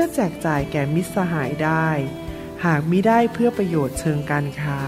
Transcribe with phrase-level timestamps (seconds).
[0.00, 1.88] พื่อแจกจ่ายแก่มิตรสหายได้
[2.64, 4.80] หากมิได้เพื่อประโยชน์เชิงการค้า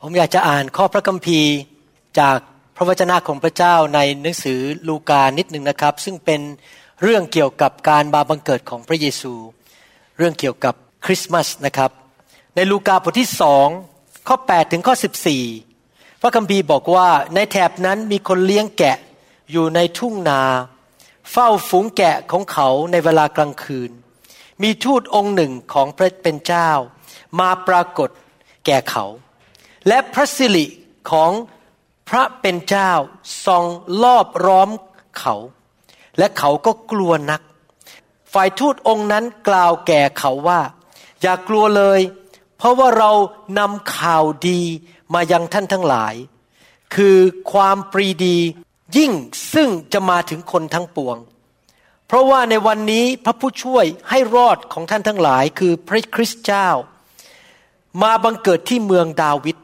[0.00, 1.52] ผมอยากจะอ่านข้อพระคัมภีร์
[2.20, 2.38] จาก
[2.76, 6.40] พระวจนะของพระเจ้าในหนังสือลูกานิดหนึ่งนะครับ ซึ่งเป็น
[7.02, 9.34] เรื่องเกี่ยวกับการมาบังเกิดของพระเยซู
[10.16, 10.74] เรื่องเกี่ยวกับ
[11.04, 11.92] คริสต์มาสนะครับ
[12.60, 13.68] ในลูกาบทที่สอง
[14.28, 14.94] ข้อ8ถึงข้อ
[15.58, 18.96] 14 พระคัมภีร์บอกว่าในแถบนั้นมีคนเลี้ยงแกะ
[19.50, 20.42] อยู่ในทุ่งนา
[21.32, 23.90] เฝ้าฝูงแกะของเขาในเวลากลางคืน
[24.62, 26.70] มีทูตองค์หนึ่งของพระเป็นเจ้า
[27.40, 28.10] มาปรากฏ
[28.66, 29.04] แก่เขา
[29.88, 30.66] และพระสิริ
[31.10, 31.30] ของ
[32.08, 32.90] พระเป็นเจ้า
[33.44, 33.64] ส่อง
[34.02, 34.68] รอบร้อม
[35.18, 35.34] เขา
[36.18, 37.40] และเขาก็กลัวนัก
[38.32, 40.60] ฝ่ายทูตองค์นั้นกล่าวแก่เขาว่า
[41.22, 42.00] อย่ากลัวเลย
[42.58, 43.10] เพราะว่าเรา
[43.58, 44.60] นำข่าวดี
[45.14, 46.14] มายังท่านทั้งหลาย
[46.94, 47.16] คือ
[47.52, 48.38] ความปรีดี
[48.96, 49.12] ยิ่ง
[49.54, 51.16] ซึ่งจะมาถึงคนทั้งปวง
[52.06, 56.68] เพราะว่าในวันนี้พระผู้ช่วยให้รอดของท่านทั้งหลาย คือพระคริสต์เจ้า
[58.02, 59.56] มาบังเกิดที่เมืองดาวิด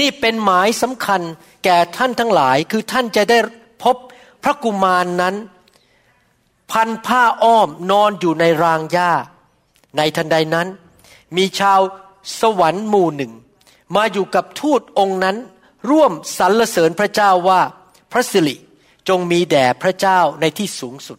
[0.00, 1.20] นี่เป็นหมายสำคัญ
[1.64, 3.38] แก่ท่านทั้งหลายคือท่านจะได้
[3.82, 3.96] พบ
[4.42, 5.34] พระกุมารนนั้น
[6.72, 9.12] พันผ้าอ้อมนอนอยู่ในรางหญ้า
[9.96, 10.68] ในทันใดนั้น
[11.36, 11.80] มีชาว
[12.40, 13.32] สวรรค์หมู่หนึ่ง
[13.96, 15.36] มาอยู่กับทูตองค์นั้น
[15.90, 17.60] ร่วมสรรเสริญพระเจ้าว่า
[18.12, 18.56] พระสิริ
[19.08, 21.18] จงมีแด่พระเจ้าในที่สูงสุด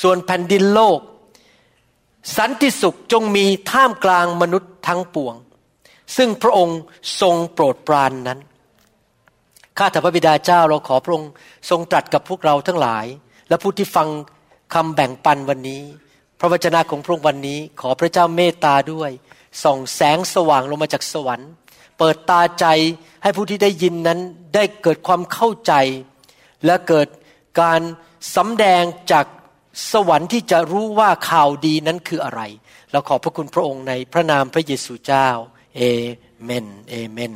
[0.00, 1.00] ส่วนแผ่นดินโลก
[2.36, 5.34] สันติสุขจงมีท่ามกลางมนุษย์ทั้งปวง
[6.16, 6.80] ซึ่งพระองค์
[7.20, 8.38] ทรงโปรดปรานนั้น
[9.78, 11.30] ข้าแต่พระบิดาเจ้าเราขอพระองค์
[11.70, 13.06] ทรงตรัสกับพวกเราทั้งหลาย
[13.48, 14.08] และผู้ที่ฟัง
[14.74, 15.82] คำแบ่งปันวันนี้
[16.38, 19.10] พระวจนะของพระองค์วันนี้ ขอพระเจ้าเมตตาด้วย
[19.62, 21.50] ส่องแสงสว่างลงมาจากสวรรค์
[21.98, 22.66] เปิดตาใจ
[23.22, 24.18] ให้ผู้ที่ได้ยินนั้น
[24.54, 25.72] ได้เกิดความเข้าใจ
[26.64, 27.08] และเกิด
[27.60, 27.80] การ
[28.36, 28.82] สำแดง
[29.12, 29.26] จาก
[29.92, 32.42] สวรรค์ที่จะรู้ว่าข่าวดีนั้นคืออะไร
[32.90, 35.28] เราขอบพระคุณพระองค์ในพระนามพระเยซูเจ้า
[35.76, 35.82] เอ
[36.44, 37.32] เมน เอเมน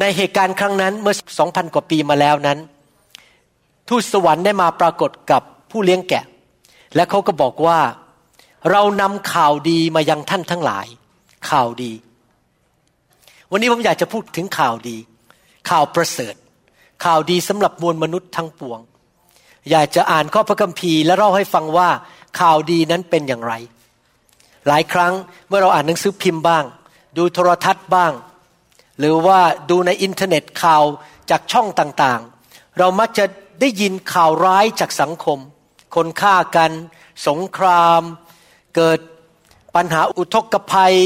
[0.00, 2.58] ในเหตุการณ์ครั้งนั้นเมื่อสองพันกว่าปีมาแล้วนั้น
[3.88, 6.24] ทูตสวรรค์ได้มาปรากฏกับผู้เลี้ยงแกะ
[6.96, 7.80] และเขาก็บอกว่า
[8.70, 10.86] เรานำข่าวดีมายังท่านทั้งหลาย
[11.50, 11.92] ข่าวดี
[13.50, 14.96] วันนี้ผมอยากจะพูดถึงข่าวดี
[15.70, 16.34] ข่าวประเสริฐ
[17.04, 18.80] ข่าวดีสำหรับมวลมนุษย์ทั้งปวง
[19.70, 21.88] อยากจะอ่านข้อพระคัมภีร์และเล่าให้ฟังว่า
[22.40, 23.54] ข่าวดีนั้นเป็นอย่างไร
[24.68, 25.12] หลายครั้ง
[25.48, 26.64] เมื่อเราอ่านหนังสือพิมพ์บ้าง
[27.16, 28.12] ดูโทรทัศน์บ้าง
[28.98, 29.40] หรือว่า
[29.70, 30.82] ดูในอินเทอร์เน็ตข่าว
[31.30, 33.24] จากช่องต่างๆ เรามักจะ
[33.60, 35.38] ได้ยินข่าวร้ายจากสังคม
[35.94, 36.70] คนฆ่ากัน
[37.28, 38.02] สงคราม
[38.76, 38.98] เกิด
[39.76, 40.96] ปัญหาอุทกภัย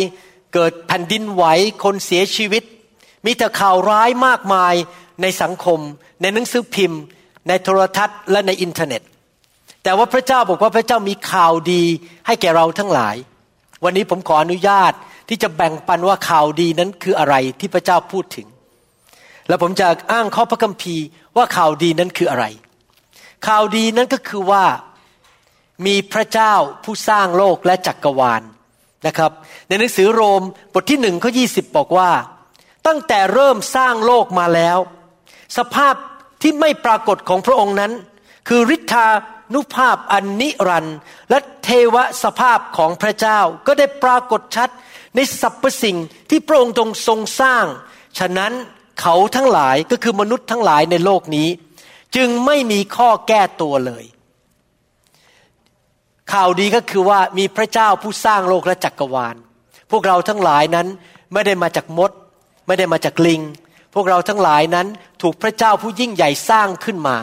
[0.55, 1.45] เกิดแผ่นดินไหว
[1.85, 2.63] คนเสียชีวิต
[3.27, 4.75] มีแต่ข่าวร้ายมากมาย
[5.23, 5.81] ในสังคม
[6.23, 7.03] ในหนังสือพิมพ์
[7.49, 9.03] ในโทรทัศน์และในอินเทอร์เน็ต
[9.83, 11.83] แต่ว่าพระเจ้าบอกว่าพระเจ้ามีข่าวดี
[12.27, 13.17] ให้แก่เราทั้งหลาย
[13.85, 14.93] วันนี้ผมขออนุญาต
[15.29, 18.47] ที่จะแบ่งปันว่าข่าวดีนั้นคืออะไรที่พระเจ้าพูดถึง
[19.49, 21.05] แล้วผมจะอ้างข้อพระคัมภีร์
[21.37, 22.45] ว่าข่าวดีนั้นคืออะไร
[23.47, 24.65] ข่าวดีนั้นก็คือว่า
[25.87, 26.55] มีพระเจ้า
[26.85, 28.43] ผู้สร้างโลกและจักรวาล
[29.07, 29.33] นะครับ
[29.69, 31.45] ในหนังสือโรมบทที่หนึ่งข้อยี
[31.77, 32.11] บอกว่า
[32.87, 34.79] ตั้งแต่เริ่มสร้างโลกมาแล้ว
[35.57, 35.95] สภาพ
[36.43, 37.93] ที่ไม่ปรากฏของพระองค์นั้น
[38.49, 39.09] คือฤทธา
[39.55, 40.97] นุภาพอันนิรันดร์
[41.31, 44.69] และเทวสภาพของพระเจ้าก็ได้ปรากฏชัด
[45.15, 45.97] ในสรรพสิ่ง
[46.31, 46.75] ที่พระองค์
[47.09, 47.65] ทรงสร้าง
[48.19, 48.53] ฉะนั้น
[49.01, 51.49] เขาทั้งหลายก็คือมนุษย์ทั้งหลายในโลกนี้
[52.17, 54.05] จึงไม่มีข้อแก้ตัวเลย
[56.33, 59.37] ข่าวดีก็คือว่ามีพระเจ้าผู้สร้างโลกและจักรวาล
[59.91, 60.87] พวกเราทั้งหลายนั้น
[61.33, 62.11] ไม่ได้มาจากมด
[62.67, 63.41] ไม่ได้มาจากลิง
[63.95, 64.87] พวกเราทั้งหลายนั้น
[65.23, 67.17] ถูกพระเจ้าผู้ยิ่งใหญ่สร้างขึ้นมา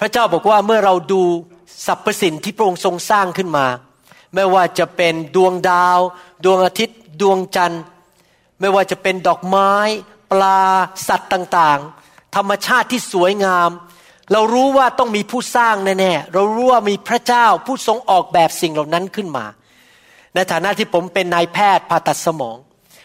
[0.00, 1.22] พระเจ้าบอกว่าเมื่อเราดู
[1.86, 3.66] สรรพสิ่งที่พระองค์ทรงสร้างขึ้นมา
[4.34, 5.98] ไม่ว่าจะเป็นดวงดาว
[6.44, 7.82] ดวงอาทิตย์ ดวงจันทร์
[8.60, 9.72] ไม่ว่าจะเป็นดอกไม้
[10.30, 10.62] ปลา
[11.08, 12.01] สัตว์ต่างๆ
[12.36, 13.70] ธรรมชาติที่สวยงาม
[14.32, 19.44] เรารู้ว่าต้องมีผู้สร้างแน่ๆ เรารู้ว่ามีพระเจ้าผู้ทรงออกแบบสิ่งเหล่านั้นขึ้นมา
[20.34, 22.56] ในฐานะที่ผมเป็นนายแพทย์ผ่าตัดสมอง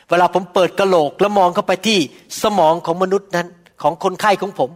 [0.10, 2.00] เวลาผมเปิดกระโหลกแล้วมองเข้าไปที่
[2.44, 3.48] สมองของมนุษย์นั้น
[3.82, 4.70] ของคนไข้ของผม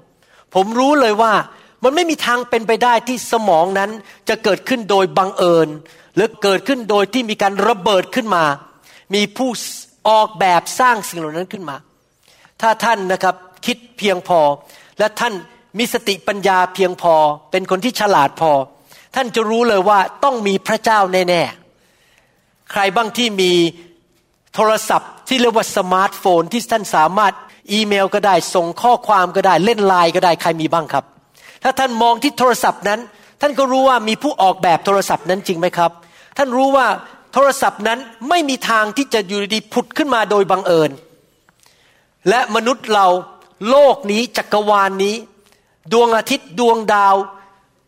[0.56, 1.34] ผมรู้เลยว่า
[1.84, 3.90] มันไม่มีทางเป็นไปได้ที่สมองนั้น
[4.30, 5.68] จะเกิดขึ้นโดยบังเอิญ
[6.16, 8.44] หรือเกิดขึ้นโดยที่มีการระเบิดขึ้นมา
[9.14, 9.50] มีผู้
[10.10, 11.76] ออกแบบสร้างสิ่งเหล่านั้นขึ้นมา
[12.62, 14.40] ถ้าท่านนะครับ คิดเพียงพอ
[15.00, 15.34] และท่าน
[15.78, 17.16] มีสติปัญญาเพียงพอ
[17.52, 18.52] เป็นคนที่ฉลาดพอ
[19.16, 23.52] ท่านจะรู้เลยว่าต้องมีพระเจ้าแน่ๆ ใครบ้างที่มี
[24.56, 27.34] โทรศัพท์ที่เรียกว่าสมาร์ทโฟนที่ท่านสามารถ
[27.72, 31.06] อีเมลก็ได้ส่งข้อความก็ได้เล่นไลน์ก็ได้ใครมีบ้างครับ
[31.64, 33.00] ถ้าท่านมองที่โทรศัพท์นั้น
[33.42, 35.92] ท่านก็รู้ว่ามีผู้ออกแบบโทรศัพท์นั้นจริงไหมครับ
[36.38, 36.88] ท่านรู้ว่า
[37.34, 38.00] โทรศัพท์นั้น
[38.30, 40.92] ไม่มีทางที่จะอยู่ดีผุดขึ้นมาโดยบังเอิญ
[42.30, 43.08] และมนุษย์เรา
[43.70, 45.16] โลกนี้จักรวาลนนี้
[45.94, 47.16] ดวงอาทิตย์ดวงดาว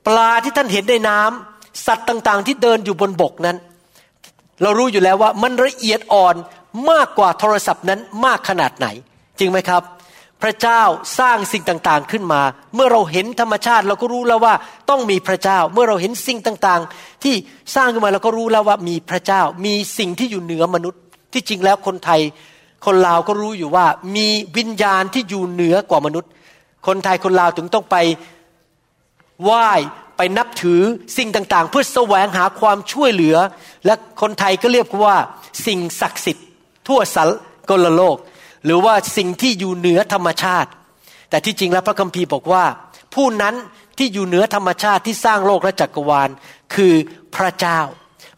[0.08, 3.58] ปลาที่ท่านเห็นในน้ำสัตว์ต่างๆ ที่เดินอยู่บนบกนั้น
[4.62, 6.36] เรารู้อยู่แล้วว่ามันละเอียดอ่อน
[6.90, 8.88] มากกว่าโทรศัพท์นั้นมากขนาดไหน
[9.40, 9.84] จริงไหมครับ
[10.42, 10.82] พระเจ้า
[11.20, 12.42] สร้างสิ่งต่างๆขึ้นมา
[12.76, 14.54] เมื่อเราเห็นธรรมชาติเราก็รู้แล้วว่า
[14.90, 17.36] ต้องมีพระเจ้า เมื่อเราเห็นสิ่งต่างๆ ที่
[17.76, 21.02] สร้างขึ้นมาเราก็รู้แล้วว่ามีพระเจ้า มีสิ่งที่อยู่เหนือมนุษย์
[21.34, 22.22] ที่จริงแล้วคนไทย
[22.86, 23.86] คนลาวก็รู้อยู่ว่า
[24.16, 24.28] มี
[24.58, 26.32] วิญญาณที่อยู่เหนือกว่ามนุษย์
[26.88, 27.96] คนไทยคนลาวถึงต้องไป
[29.44, 29.70] ไหว้
[30.18, 30.82] ไปนับถือ
[31.18, 33.38] สิ่งต่างๆ เพื่อแสวงหาความช่วยเหลือ
[33.86, 35.16] และคนไทยก็เรียกว่า
[35.66, 36.48] สิ่งศักดิ์สิทธิ์
[36.88, 37.24] ทั่วสา
[37.70, 38.18] กลโลก
[38.66, 40.70] หรือว่าสิ่งที่อยู่เหนือธรรมชาติ
[41.30, 42.64] แต่ที่จริงแล้วพระคัมภีร์บอกว่า
[43.14, 43.56] ผู้นั้น
[43.98, 46.30] ที่อยู่เหนือธรรมชาติที่สร้างโลกและจักรวาล
[46.76, 46.94] คือ
[47.36, 47.80] พระเจ้า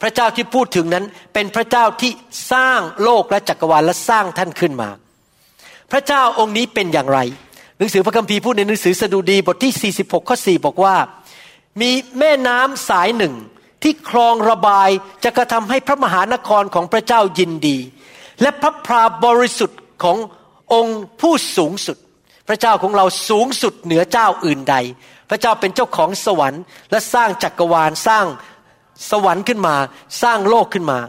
[0.02, 2.12] พระเจ้าที่พูดถึงนั้นเป็นพระเจ้าที่
[2.52, 4.90] สร้างโลกและจักรวาลและสร้างท่านขึ้นมา
[5.92, 7.20] พระเจ้าองค์นี้เป็นอย่างไร
[7.78, 10.96] หนังสือพระคัมภีร์พูดในหนังสือสดุดีบทที่ 46 ข้อ 4 บอกว่า
[11.82, 13.34] มีแม่น้ำสายหนึ่ง
[13.84, 14.90] ที่คลองระบาย
[15.24, 17.78] จะกระทำให้พระมหานครของพระเจ้ายินดี
[18.42, 20.18] และพระพราบริสุทธิ์ของ
[20.74, 21.98] องค์ผู้สูงสุด
[22.48, 24.76] พระเจ้าของเราสูงสุดเหนือเจ้าอื่นใด
[25.30, 28.26] พระเจ้าเป็นเจ้าของสวรรค์ และสร้างจักรวาลสร้าง
[29.10, 29.76] สวรรค์ขึ้นมา
[30.24, 31.00] สร้างโลกขึ้นมา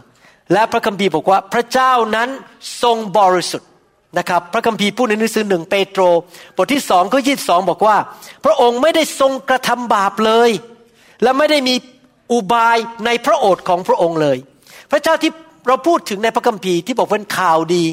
[0.53, 2.29] และพระคัมภีร์บอกว่าพระเจ้านั้น
[2.83, 3.69] ทรงบริสุทธิ์
[4.17, 6.01] นะครับพระคัมภีร์พูดในหนังสือหนึ่งเปโตร
[6.55, 7.97] บทที่สองข้อยี่สองบอกว่า
[8.45, 10.49] พระองค์ไม่ได้ทรงกระทำบาปเลย
[11.23, 11.75] และไม่ได้มี
[12.31, 14.37] อุบายในพระโอษฐ์ของพระองค์เลย
[14.91, 15.31] พระเจ้าที่
[15.67, 17.83] เราพูดถึงในพระคัมภีร์ที่บอกเป็นข่าวดี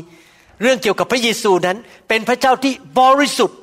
[0.62, 1.76] เรื่องเกี่ยวกับพระเยซูนั้น
[2.08, 3.58] เป็นพระเจ้าที่บริสุทธิ์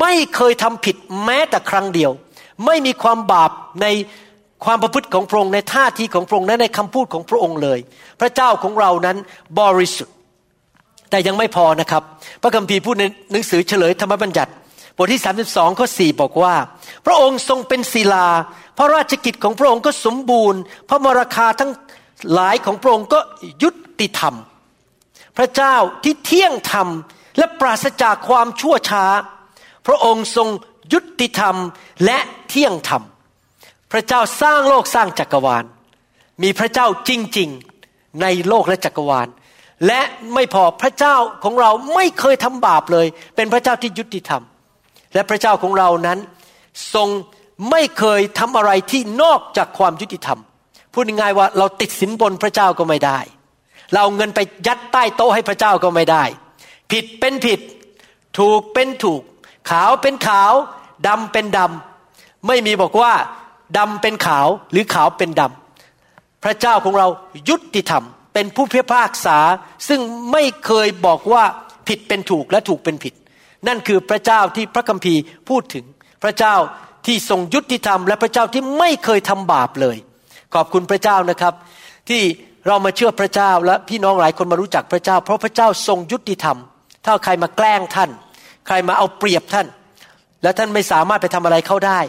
[0.00, 2.10] ไม่เคยทำผิดแม้แต่ครั้งเดียว
[2.66, 3.50] ไม่มีความบาป
[3.82, 3.86] ใน
[4.64, 7.78] ความประพฤติของพระองค์ในท่าทีของพระองค์และในคำพูดของพระองค์เลย
[8.20, 9.16] พระเจ้าของเรานั้น
[9.60, 10.14] บริสุทธิ์
[11.10, 12.02] แต่ยังไม่พอนะครับ
[12.42, 14.52] พระคัมภีร์พูดในหนังสือเฉลยธรรมบัญญัติ
[14.96, 16.54] บทที่ 32ข้อ4บอกว่า
[17.06, 18.28] พระองค์ทรงเป็นศิลา
[18.78, 21.72] พระราชกิจของพระองค์ก็สมบูรณ์ พระมราคาทั้ง
[22.32, 23.20] หลายของพระองค์ก็
[23.62, 23.70] ยุ
[24.00, 24.34] ติธรรม
[25.36, 25.74] พระเจ้า
[26.04, 26.88] ที่เที่ยงธรรม
[27.38, 29.04] และปราศจากความชั่วช้า
[29.86, 30.48] พระองค์ทรง
[30.92, 31.56] ยุติธรรม
[32.04, 32.18] และ
[32.48, 33.02] เที่ยงธรรม
[33.92, 35.64] พระเจ้าสร้างโลกสร้างจักรวาล
[36.42, 39.28] มีพระเจ้าจริงๆในโลกและจักรวาล
[39.86, 40.00] และ
[40.34, 43.06] ไม่พอพระเจ้าของเราไม่เคยทำบาปเลย
[43.36, 44.42] เป็นพระเจ้าที่ยุติธรรม
[45.14, 46.18] และพระเจ้าของเรานั้น
[46.94, 47.08] ทรง
[47.70, 50.40] ไม่เคยทำอะไรที่นอกจากความยุติธรรม
[50.92, 53.18] พูดง่ายๆว่าเราติดสินบนพระเจ้าก็ไม่ได้
[53.94, 56.24] เราเงินไปยัดใต้โต๊ะให้พระเจ้าก็ไม่ได้
[56.90, 57.60] ผิดเป็นผิด
[58.38, 59.22] ถูกเป็นถูก
[59.70, 60.52] ขาวเป็นขาว
[61.06, 63.12] ดำเป็นดำไม่มีบอกว่า
[63.78, 67.08] ดำเป็นขาวหรือขาวเป็นดำ พระเจ้าของเรา
[67.48, 68.04] ยุติธรรม
[68.34, 69.38] เป็นผู้พิพากษา
[69.88, 70.00] ซึ่ง
[70.32, 71.44] ไม่เคยบอกว่า
[71.88, 73.14] ผิดเป็นถูกและถูกเป็นผิด
[73.66, 75.84] นั่นคือพระเจ้าที่พระคัมภีร์พูดถึง
[76.22, 76.54] พระเจ้า
[77.06, 79.96] ที่ทรงยุติธรรม และพระเจ้าที่ไม่เคยทำบาปเลย
[80.54, 81.54] ขอบคุณพระเจ้านะครับ
[82.08, 82.22] ที่
[82.66, 86.56] เรามาเชื่อพระเจ้าและพี่น้องหลายคนมารู้จักพระเจ้า เพราะพระเจ้าทรงยุติธรรม
[87.04, 88.10] ถ้าใครมาแกล้งท่าน
[88.66, 89.66] ใครมาเอาเปรียบท่าน
[90.42, 92.00] และท่านไม่สามารถไปทำอะไรเขาได้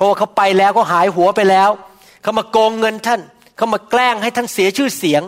[0.00, 1.70] ราะว่าเขาไปแล้วก็หายหัวไปแล้ว
[2.22, 3.20] เขามาโกงเงินท่าน
[3.56, 5.22] เขามาแกล้งให้ท่านเสียชื่อเสียง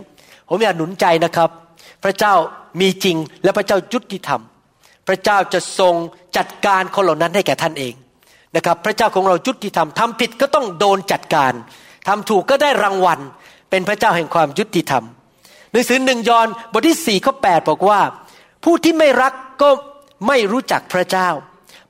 [0.48, 1.50] ผมอยากหนุนใจนะครับ
[2.04, 2.34] พระเจ้า
[2.80, 4.40] มีจริงและพระเจ้ายุติธรรม
[5.08, 5.94] พระเจ้าจะทรง
[6.36, 7.94] จัดการคนเหล่านั้นให้แก่ท่านเอง
[8.56, 11.52] นะครับ พระเจ้าของเรายุติธรรมทำผิดก็ต้องโดนจัดการ
[12.08, 13.20] ทำถูกก็ได้รางวัล
[13.70, 15.04] เป็นพระเจ้าแห่งความยุติธรรม
[15.70, 18.00] หนังสือหนึ่งยอห์นบทที่สี่ข้อแปดบอกว่า
[18.64, 19.68] ผู้ที่ไม่รักก็
[20.26, 21.28] ไม่รู้จักพระเจ้า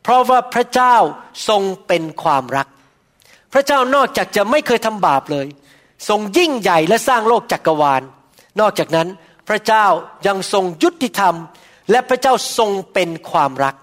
[0.02, 0.96] เพราะว่าพระเจ้า
[1.48, 2.66] ทรงเป็นความรัก
[3.52, 5.46] พระเจ้านอกจากจะไม่เคยทำบาปเลย
[6.08, 8.02] ทรงยิ่งใหญ่และสร้างโลกจักกรวาล
[8.60, 9.08] นอกจากนั้น
[9.48, 9.86] พระเจ้า
[10.26, 11.34] ยังทรงยุติธรรม
[11.90, 13.74] และพระเจ้าทรงเป็นความรัก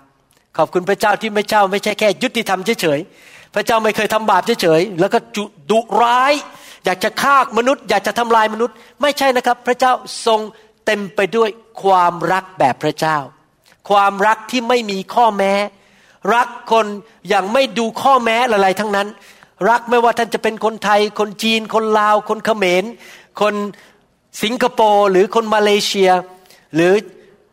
[0.57, 5.19] ขอบคุณพระเจ้าที่ไม่เจ้าไม่ใช่แค่ ยุติธรรมเฉยๆพระเจ้าไม่เคยทำบาปเฉยๆแล้วก็
[5.69, 6.33] ดุร้าย
[6.85, 9.93] อยากจะฆ่ามนุษย์ อยากจะทำลายมนุษย์ ไม่ใช่นะครับ พระเจ้า
[10.25, 10.39] ทรง
[10.85, 11.49] เต็มไปด้วย
[11.83, 13.17] ความรักแบบพระเจ้า
[13.89, 15.53] ความรักที่ไม่มีข้อแม้
[16.33, 16.85] รักคน
[17.29, 19.07] อย่างไม่ดูข้อแม้อะไรทั้งนั้น
[19.69, 22.83] รักไม่ว่าท่านจะเป็นคนไทย คนจีน คนลาว คนเขมร
[23.41, 23.53] คน
[24.43, 26.11] สิงคโปร์หรือคนมาเลเซีย
[26.75, 26.93] หรือ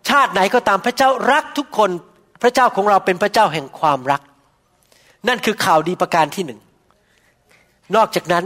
[0.08, 1.90] ชาติไหนก็ตามพระเจ้ารักทุกคน
[2.42, 4.20] พระเจ้าของเราเป็นพระเจ้าแห่งความรัก
[5.28, 6.60] นั่นคือข่าวดีประการที่หนึ่ง
[7.96, 8.44] นอกจากนั้น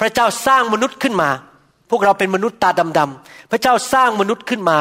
[0.00, 1.30] พระเจ้าสร้างมนุษย์ขึ้นมา
[1.90, 4.78] พวกเราเป็นมนุษย์ตาดำๆพระเจ้าสร้างมนุษย์ขึ้นมา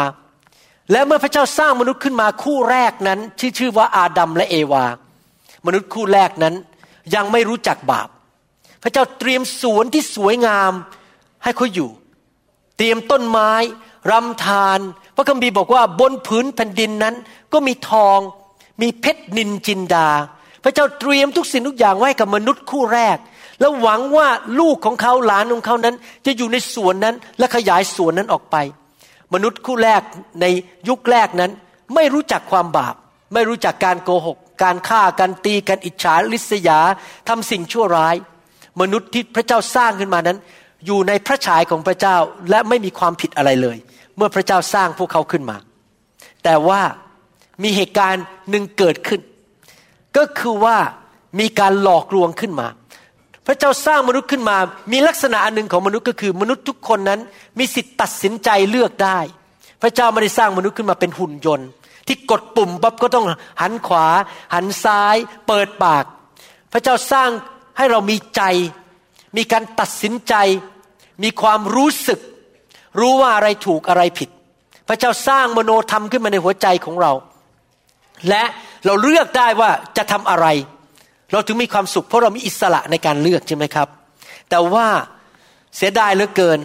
[0.91, 4.85] และเมื่อพระเจ้าสร้างมนุษย์ขึ้นมาคู่แรกนั้นที่ชื่อว่าอาดัมและเอวา
[5.65, 6.55] มนุษย์คู่แรกนั้น
[7.15, 8.09] ยังไม่รู้จักบาป
[8.83, 10.71] พระเจ้าเตรียมสวนที่สวยงาม
[11.43, 11.89] ให้เขาอยู่
[12.77, 13.51] เตรียมต้นไม้
[14.11, 14.79] รำทาน
[15.15, 17.15] พระคัมภีร์บอกว่าบนผืนแผ่นดินนั้น
[17.53, 18.19] ก็มีทอง
[18.81, 20.09] มีเพชรนินจินดา
[20.63, 23.17] พระเจ้าเตรียมทุกสิ่งทุกอย่างไว้กับมนุษย์คู่แรก
[23.59, 24.27] แล้วหวังว่า
[24.59, 28.55] ลูกของเขาหลานของเขานั้น จะอยู่ในสวนนั้นและขยายสวนนั้นออกไป
[29.33, 30.01] มนุษย์คู่แรก
[30.41, 30.45] ใน
[30.89, 31.51] ยุคแรกนั้น
[31.95, 32.95] ไม่รู้จักความบาป
[33.33, 36.79] ไม่รู้จักการโกหก การฆ่าการตีการอิจฉาริษยา
[37.29, 38.15] ทำสิ่งชั่วร้าย
[38.81, 40.37] มนุษย์ที่พระเจ้าสร้างขึ้นมานั้น
[40.85, 42.17] อยู่ในพระฉายของพระเจ้า
[42.49, 43.77] และไม่มีความผิดอะไรเลย
[44.15, 45.57] เมื่อพระเจ้าสร้างพวกเขาขึ้นมา
[46.43, 46.81] แต่ว่า
[47.63, 49.21] มีเหตุการณ์หนึ่งเกิดขึ้น
[50.17, 50.77] ก็คือว่า
[51.39, 52.67] มีการหลอกลวงขึ้นมา
[53.47, 54.57] พระเจ้าสร้างมนุษย์ขึ้นมา
[54.91, 57.19] มีลักษณะอันหนึ่งของมนุษย์ก็คือ มนุษย์ทุกคนนั้น
[57.59, 59.19] มีสิทธิ์ตัดสินใจเลือกได้
[59.81, 61.67] พระเจ้าไม่ได้สร้างมนุษย์ขึ้นมาเป็นหุ่นยนต์
[62.07, 63.25] ที่กดปุ่มปั๊บก็ต้อง
[63.61, 64.07] หันขวา
[64.53, 65.15] หันซ้าย
[65.47, 66.03] เปิดปาก
[66.73, 67.29] พระเจ้าสร้าง
[67.77, 68.41] ให้เรามีใจ
[69.37, 70.35] มีการตัดสินใจ
[71.23, 72.19] มีความรู้สึก
[72.99, 74.29] รู้ว่าอะไรถูกอะไรผิด
[74.87, 77.11] พระเจ้าสร้างมโนธรรมขึ้นมาในหัวใจของเรา
[78.29, 78.43] และ
[78.85, 80.47] เราเลือกได้ว่าจะทำอะไร
[81.31, 83.87] เราถึงมีความสุขเพราะเรามีอิสระในการเลือกใช่ไหมครับ
[84.49, 84.87] แต่ว่า
[85.75, 86.59] เสียดายเหลือเกิน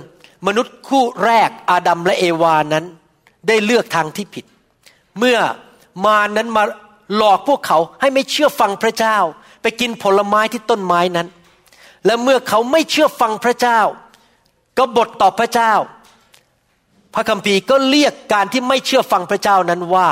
[0.46, 2.84] มนุษย์คู่แรกอาดัมและเอวานั้น
[3.48, 4.44] ได้เลือกทางที่ผิด
[5.18, 5.38] เมื่อ
[6.06, 6.64] มานั้นมา
[7.16, 9.16] หลอกพวกเขาให้ไม่เชื่อฟังพระเจ้า
[9.62, 11.28] ไปกินผลไม้ที่ต้นไม้นั้น
[12.06, 13.80] และเมื่อเขาไม่เชื่อฟังพระเจ้า
[14.78, 15.72] ก็บทต่อพระเจ้า
[17.14, 20.08] พระคัมภีร์ก็เรียกการที่ไม่เชื่อฟังพระเจ้านั้นว่า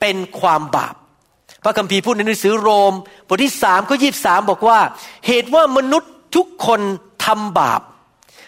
[0.00, 0.94] เป็นความบาป
[1.64, 2.94] พระคัมภีร์พูดในหนังสือโรม
[3.28, 4.78] บทที่สามข้อยีบสามบอกว่า
[5.26, 6.80] เหตุว่ามนุษย์ทุกคน
[7.24, 7.80] ทำบาป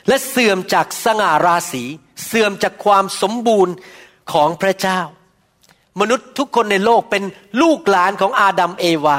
[0.08, 1.84] และเสื่อมจากสง่าราศี
[2.26, 3.74] เสื่อมจากความสมบูรณ์
[4.32, 5.00] ของพระเจ้า
[6.00, 7.22] มนุษย์ทุกคนในโลกเป็น
[7.62, 9.18] ลูกหลานของอาดัมเอวา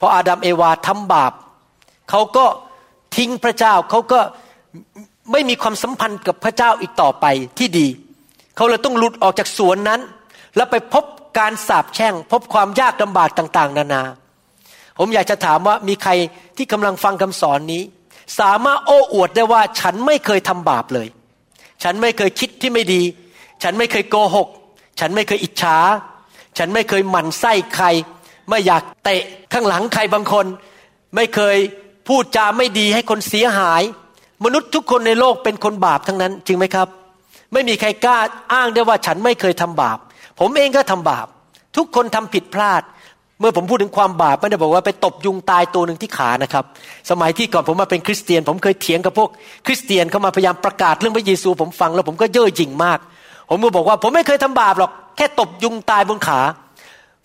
[0.00, 1.32] พออาดัมเอวาทำบาป
[2.10, 2.46] เขาก็
[3.16, 4.20] ทิ้งพระเจ้าเขาก็
[5.32, 7.26] ไม่มีความสัมพันธ์กับพระเจ้าอีกต่อไป
[7.58, 7.86] ที่ดี
[8.56, 10.00] เขาเลยต้องหลุดออกจากสวนนั้น
[10.56, 11.04] แล้วไปพบ
[11.38, 14.02] การสาปแช่ง พบความยากลำบากต่าง ๆ นานา
[14.98, 16.12] ผมอยากจะถามว่ามีใคร
[16.56, 17.82] ที่กำลังฟังคำสอนนี้
[18.40, 21.08] สามารถโอ้อวดได้ว่าฉันไม่เคยทำบาปเลย
[21.82, 23.02] ฉันไม่เคยคิดที่ไม่ดี
[23.62, 24.48] ฉันไม่เคยโกหก
[25.00, 25.76] ฉันไม่เคยอิจฉา
[26.58, 27.86] ฉันไม่เคยหมั่นไส้ใคร
[28.48, 29.22] ไม่อยากเตะ
[29.52, 30.46] ข้างหลังใครบางคน
[31.16, 31.56] ไม่เคย
[32.08, 33.82] พูดจาไม่ดีให้คนเสียหาย
[34.44, 36.88] มนุษย์ทุกคนในโลกเป็นคนบาปทั้งนั้น จริงไหมครับ
[37.52, 38.18] ไม่มีใครกล้า
[38.52, 39.98] อ้างได้ว่าฉันไม่เคยทำบาป
[40.40, 41.26] ผมเองก็ทำบาป
[41.76, 42.82] ทุกคนทำผิดพลาด
[43.40, 46.64] เมื่อผมพูดถึงความบาปไม่ได้บอกว่าไปตบยุงตายตัวหนึ่งที่ขานะครับ
[47.10, 49.28] สมัยที่ก่อนผมมาเป็นคริสเตียน ผมเคยเถียงกับพวก
[49.66, 52.98] คริสเตียนเข้ามาพยายามประกาศเรื่องพระเยซู ผมฟังแล้วผมก็เย่อหยิ่งมาก
[53.50, 56.40] ผมก็บอกว่าผมไม่เคยทำบาปหรอกแค่ตบยุงตายบนขา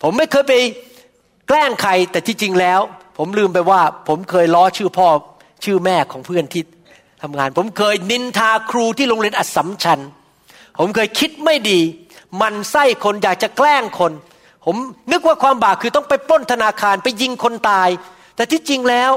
[0.02, 0.54] ผมไม่เคยไป
[1.48, 2.80] แกล้งใครแต่ที่จริงแล้ว
[3.18, 5.08] ผมลืมไปว่า ผมเคยล้อชื่อพ่อ
[5.64, 6.62] ชื่อแม่ของเพื่อนที่
[7.22, 10.00] ทำงาน ผมเคยนินทาครูที่โรงเรียนอัศมชัญ
[10.78, 11.80] ผมเคยคิดไม่ดี
[12.40, 14.12] มันไส้คนอยากจะแกล้งคน
[14.64, 14.76] ผม
[15.12, 17.88] นึกว่าความบาปคือต้องไปปล้นธนาคารไปยิงคนตาย
[18.36, 19.10] แต่ที่จริงแล้ว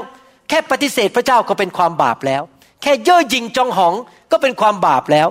[0.50, 2.43] แค่ปฏิเสธพระเจ้าก็เป็นความบาปแล้ว
[2.82, 3.93] แค่เย่อหยิ่งจองหอง
[4.32, 5.27] ก็เป็นความบาปแล้ว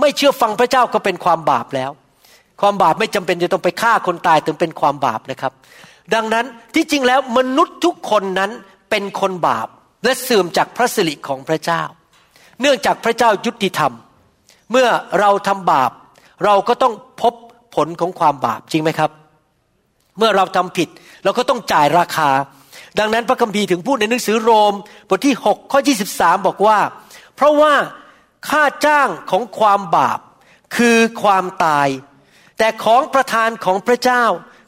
[0.00, 1.90] ไม่เชื่อฟังพระเจ้าก็เป็นความบาปแล้ว
[2.60, 5.52] ความบาปไม่จำเป็นจะต้องไปฆ่าคนตายถึงเป็นความบาปนะครับ
[6.14, 8.50] ดังนั้นที่จริงแล้วมนุษย์ทุกคนนั้น
[8.90, 9.68] เป็นคนบาป
[10.04, 11.82] และเสื่อมจากพระสิริของพระเจ้า
[12.60, 13.92] เนื่องจากพระเจ้ายุติธรรม
[14.70, 14.88] เมื่อ
[15.20, 15.90] เราทำบาป
[16.44, 17.34] เราก็ต้องพบ
[17.74, 19.10] ผลของความบาปจริงไหมครับ
[20.18, 20.88] เมื่อเราทำผิด
[21.24, 22.28] เราก็ต้องจ่ายราคา
[22.98, 24.74] ดังนั้นพระคัมภีร์ถึงพูดในหนังสือโรม
[25.08, 25.80] บทที่ 6 ข้อ
[26.12, 26.78] 23 บอกว่า
[27.36, 27.74] เพราะว่า
[28.48, 30.18] ค่าจ้างของความบาป
[30.76, 31.88] คือความตาย
[32.58, 34.24] แต่ของประทานของพระเจ้า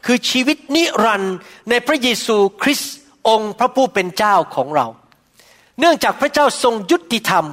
[0.07, 1.37] คือชีวิตนิรันดร์
[1.71, 2.95] ในพระเยซูคริสต์
[3.29, 4.87] องค์พระผู้เป็นเจ้าของเรา
[5.81, 7.45] เนื่องจากพระเจ้าทรงยุติธรรม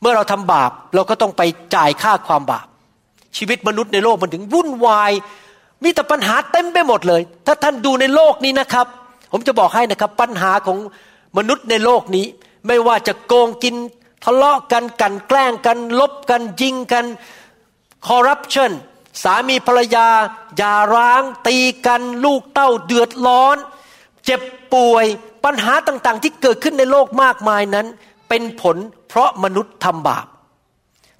[0.00, 1.42] เมื่อเราทำบาปเราก็ต้องไป
[1.74, 2.66] จ่ายค่าความบาป
[3.36, 5.12] ชีวิตมนุษย์ในโลกมันถึงวุ่นวาย
[5.82, 8.86] มีแต่ปัญหาเต็มไปหมดเลย ถ้าท่านดูในโลกนี้นะครับ
[9.32, 10.78] ผมจะบอกให้นะครับ ปัญหาของ
[11.38, 12.26] มนุษย์ในโลกนี้
[12.66, 13.74] ไม่ว่าจะโกงกิน
[14.24, 17.04] ทะเลาะกันกันแกล้งกัน ลบกันยิงกัน
[18.06, 18.72] คอร์รัปชัน
[19.22, 20.08] สามีภรรยา
[20.56, 23.56] อย่าร้าง ตีกัน ลูกเต้าเดือดร้อน
[24.24, 24.40] เจ็บ
[24.74, 25.04] ป่วย
[25.44, 27.86] ปัญหาต่างๆ ที่เกิดขึ้นในโลกมากมายนั้น
[28.28, 28.76] เป็นผล
[29.08, 30.26] เพราะมนุษย์ทำบาป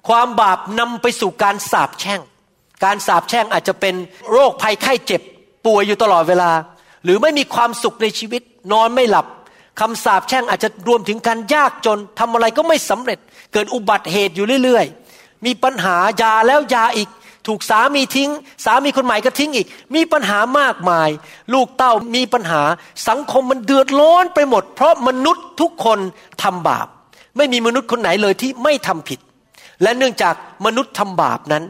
[0.07, 2.21] ความบาปนำไปสู่การสาปแช่ง
[2.83, 3.95] การสาปแช่งอาจจะเป็น
[4.31, 5.21] โรคภัยไข้เจ็บ
[5.65, 6.51] ป่วยอยู่ตลอดเวลา
[7.03, 9.25] หรือไม่มีความสุขในชีวิต นอนไม่หลับ
[9.79, 13.19] คำสาปแช่งอาจจะรวมถึงการยากจนทำอะไรก็ไม่สำเร็จ
[13.53, 17.09] เกิดอุบัติเหตุอยู่เรื่อยๆ มีปัญหายาแล้วยาอีก
[17.47, 18.29] ถูกสามีทิ้ง
[18.65, 21.09] สามีคนใหม่ก็ทิ้งอีก มีปัญหามากมาย
[21.53, 22.61] ลูกเต้ามีปัญหา
[23.07, 25.99] สังคมมันเดือดร้อนไปหมด เพราะมนุษย์ทุกคน
[26.43, 26.87] ทำบาป
[27.37, 29.19] ไม่มีมนุษย์คนไหนเลยที่ไม่ทำผิด
[29.81, 31.63] และเนื่องจากมนุษย์ทำบาปนั้น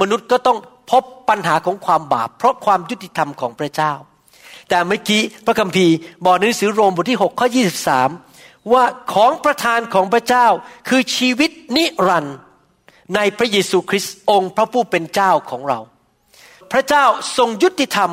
[0.00, 0.58] มนุษย์ก็ต้อง
[0.90, 3.92] พบปัญหาของความบาป เพราะความยุติธรรมของพระเจ้า
[4.68, 7.48] แต่เมื่อกี้พระคัมภีร์บอกในหนังสือโรมบทที่6ข้อ
[8.08, 10.46] 23 ว่าของประทานของพระเจ้า
[10.88, 12.36] คือชีวิตนิรันดร์
[13.14, 15.78] ในพระเยซูคริสต์องค์พระผู้เป็นเจ้าของเรา
[16.72, 17.04] พระเจ้า
[17.36, 18.10] ทรงยุติธรรม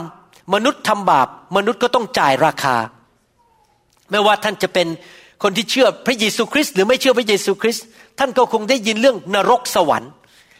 [0.54, 1.28] มนุษย์ทำบาป
[1.58, 2.76] มนุษย์ก็ต้องจ่ายราคา
[4.12, 4.88] ไม่ว่าท่านจะเป็น
[5.44, 7.86] คนที่เชื่อพระเยซูคริสต์หรือไม่เชื่อพระเยซูคริสต์
[8.20, 10.12] ท่านก็คงได้ยินเรื่องนรกสวรรค์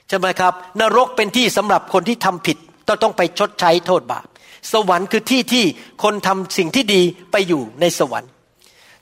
[0.08, 4.26] ใช่ไหมครับ นรกเป็นที่สำหรับคนที่ทำผิดต้องต้องไปชดใช้โทษบาป
[4.74, 5.66] สวรรค์คือที่ที่
[6.04, 7.02] คนทำสิ่งที่ดี
[7.32, 8.32] ไปอยู่ในสวรรค์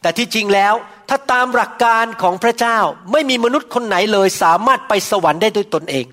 [0.02, 0.74] แต่ที่จริงแล้ว
[1.10, 2.78] ถ้าตามหลักการของพระเจ้า
[3.12, 6.06] ไม่มีมนุษย์คนไหนเลยสามารถไปสวรรค์ได้ด้วยตนเอง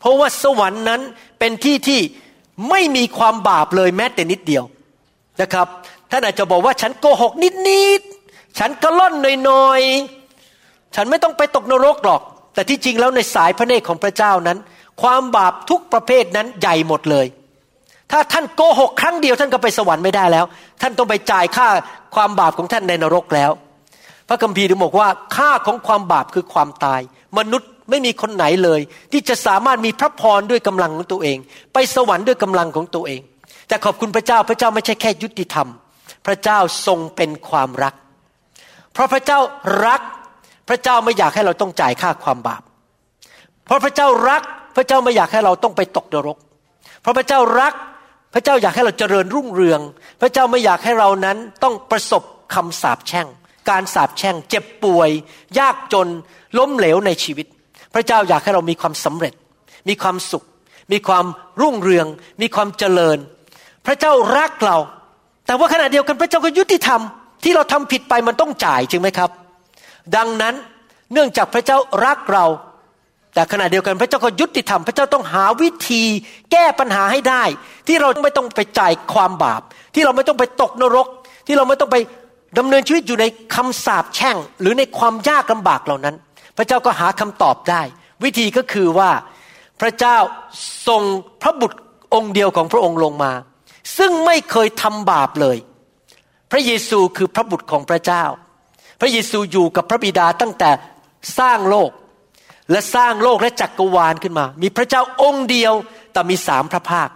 [0.00, 1.00] เพราะว่าสวรรค์นั้น
[1.38, 2.00] เป็นที่ที่
[2.70, 4.64] ไม่มีความบาปเลยแม้แต่นิดเดียว
[5.40, 5.66] นะครับ
[6.10, 8.00] ท่านอาจจะบอกว่าฉันโกหกนิดนิด
[8.58, 9.14] ฉันกระล่อน
[9.44, 10.17] หน่อยๆ
[10.96, 12.20] ฉันไม่ต้องไปตกนรกหรอก
[12.54, 14.58] แต่ที่จริงแล้วในสายพระเนตรของพระเจ้านั้น
[15.02, 17.26] ความบาปทุกประเภทนั้นใหญ่หมดเลย
[18.10, 20.44] ถ้าท่านโกหกครั้งเดียวท่านก็ไปสวรรค์ไม่ได้แล้ว
[20.82, 21.66] ท่านต้องไปจ่ายค่า
[22.14, 23.50] ความบาปของท่านในนรกแล้ว
[24.28, 27.00] พระคัมภีร์ถึงบอกว่าค่าของความบาปคือความตาย
[27.38, 28.80] มนุษย์ไม่มีคนไหนเลย
[29.12, 31.38] ที่จะสามารถมีพระพรด้วยกำลังของตัวเอง
[31.72, 33.20] ไปสวรรค์ด้วยกำลังของตัวเอง
[33.68, 35.68] แต่ขอบคุณพระเจ้าพระเจ้าไม่ใช่แค่ยุติธรรม
[36.26, 37.94] พระเจ้าทรงเป็นความรัก
[38.92, 39.38] เพราะพระเจ้า
[39.86, 40.00] รัก
[40.68, 42.62] พระเจ้าไม่อยากให้เราต้องจ่ายค่าความบาป
[43.66, 44.42] เพราะพระเจ้ารัก
[44.76, 46.38] พระเจ้าไม่อยากให้เราต้องไปตกนรก
[47.02, 47.74] เพราะพระเจ้ารัก
[48.34, 49.80] พระเจ้าอยากให้เราเจริญรุ่งเรือง
[50.20, 52.22] พระเจ้าไม่อยากให้เรานั้นต้องประสบ
[52.54, 53.26] คำสาปแช่ง
[53.70, 55.10] การสาปแช่ง เจ็บป่วย
[55.58, 56.08] ยากจน
[56.58, 57.46] ล้มเหลวในชีวิต
[57.94, 59.34] พระเจ้าอยากให้เรามีความสำเร็จ
[59.88, 60.44] มีความสุข
[60.92, 61.24] มีความ
[61.60, 62.06] รุ่งเรือง
[62.40, 63.18] มีความเจริญ
[63.86, 64.76] พระเจ้ารักเรา
[65.46, 67.00] แต่ว่าขณะเดียวกันพระเจ้าก็ยุติธรรม
[67.44, 69.30] ที่เราทำผิดไปมันต้องจ่ายจริงไหมครับ
[70.16, 70.54] ดังนั้น
[71.12, 72.46] เนื่องจากพระเจ้ารักเรา
[73.34, 76.02] แต่ขณะเดียวกันพระเจ้าก็ยุติธรรม พระเจ้าต้องหาวิธี
[76.52, 77.44] แก้ปัญหาให้ได้
[77.86, 79.62] ที่เราไม่ต้องไปจ่ายความบาป
[79.94, 81.06] ที่เราไม่ต้องไปตกนรก
[81.46, 81.96] ที่เราไม่ต้องไป
[82.58, 86.14] ดำเนินชีวิตอยู่ในคำสาปแช่ง หรือในความยากลำบากเหล่านั้น
[86.56, 87.82] พระเจ้าก็หาคำตอบได้
[88.24, 89.10] วิธีก็คือว่า
[89.80, 90.16] พระเจ้า
[90.88, 91.02] ส่ง
[91.42, 91.78] พระบุตร
[92.14, 93.32] องค์เดียวของพระองค์ลงมา
[93.98, 95.56] ซึ่งไม่เคยทำบาปเลย
[96.50, 98.24] พระเยซูคือพระบุตรของพระเจ้า
[99.00, 100.70] พระเยซูอยู่กับพระบิดาตั้งแต่
[101.38, 101.90] สร้างโลก
[102.70, 105.72] และสร้างโลกและจักกรวาลขึ้นมา มีพระเจ้าองค์เดียว
[106.12, 107.08] แต่มีสามพระภาค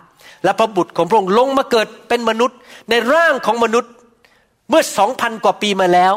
[0.44, 2.58] และพระบุตรของพระองค์ลงมาเกิดเป็นมนุษย์
[2.90, 3.92] ในร่างของมนุษย์
[4.68, 6.14] เมื่อสองพันกว่าปีมาแล้ว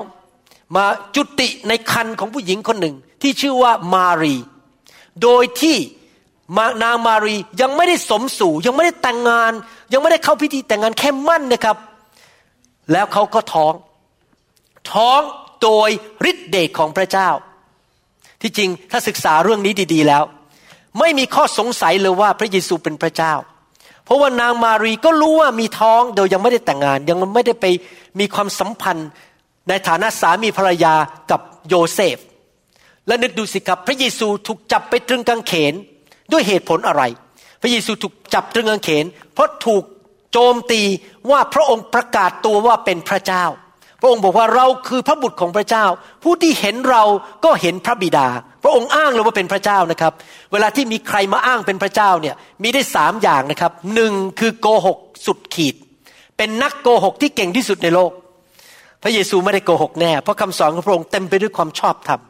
[0.75, 4.35] มาจุติในคันของผู้หญิงคนหนึ่งที่ชื่อว่ามารี
[5.23, 5.77] โดยที่
[6.83, 9.51] นางมารียังไม่ได้สมสู่ ยังไม่ได้แต่งงาน
[9.93, 11.77] ยังไม่ได้เข้าพิธีแต่งงานแค่มั่นนะครับ
[12.91, 13.73] แล้วเขาก็ท้อง
[14.91, 15.21] ท้อง
[15.63, 15.89] โดย
[16.29, 17.29] ฤทธิเดชของพระเจ้า
[18.41, 20.23] ที่จริงถ้าศึกษาเรื่องนี้ดี ๆแล้ว
[20.99, 23.33] ไม่มีข้อสงสัยเลยว่าพระเยซูเป็นพระเจ้า
[24.05, 27.65] เพราะว่านางมารีก็รู้ว่ามีท้องโดยยังไม่ได้แต่งงาน ยังไม่ได้ไป
[28.19, 29.09] มีความสัมพันธ์
[29.69, 30.93] ในฐานะสามีภรรยา
[31.31, 32.17] กับโยเซฟ
[33.07, 35.73] และนึกดูสิครับพระเยซูถูกจับไปตรึงกางเขน
[36.31, 37.03] ด้วยเหตุผลอะไร
[37.61, 39.83] พระเยซูถูกจับตรึงกางเขน เพราะถูก
[40.31, 40.81] โจมตี
[41.31, 43.45] ว่าพระองค์ประกาศตัวว่าเป็นพระเจ้า
[44.01, 45.85] พระองค์บอกว่าเราคือพระบุตรของพระเจ้า
[46.23, 47.03] ผู้ที่เห็นเรา
[47.45, 48.27] ก็เห็นพระบิดา
[48.63, 50.13] พระองค์อ้างเลยว่าเป็นพระเจ้านะครับ
[50.51, 55.75] เวลาที่มีใครมาอ้างเป็นพระเจ้าเนี่ยมีได้สามอย่างนะครับหนึ่งคือโกหกสุดขีด
[56.37, 58.11] เป็นนักโกหกที่เก่งที่สุดในโลก
[59.03, 62.21] พระเยซูไม่ได้โกหกแน่เพราะคำสอนของพระองค์เต็มไปด้วยความชอบธรรม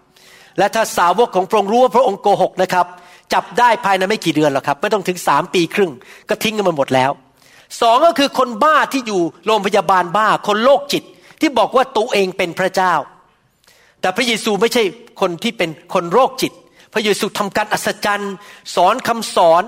[0.58, 2.86] และถ้าสาวกของพระองค์รู้ว่าพระองค์โกหกนะครับ
[3.34, 5.92] จับได้ภายในไม่กี่เดือนหรอกครับ ไม่ต้องถึงสามปีครึ่ง
[6.30, 7.12] ก็ทิ้งกันมาหมดแล้ว
[7.82, 11.04] สองก็คือคนบ้าที่อยู่โรงพยาบาลบ้า คนโรคจิต
[11.42, 12.94] ที่บอกว่าตัวเองเป็นพระเจ้า
[14.02, 14.84] แต่พระเยซูไม่ใช่
[15.22, 16.54] คนที่เป็นคนโรคจิต
[16.94, 18.34] พระเยซูทำการอัศจรรย์
[18.76, 19.64] สอนคำสอน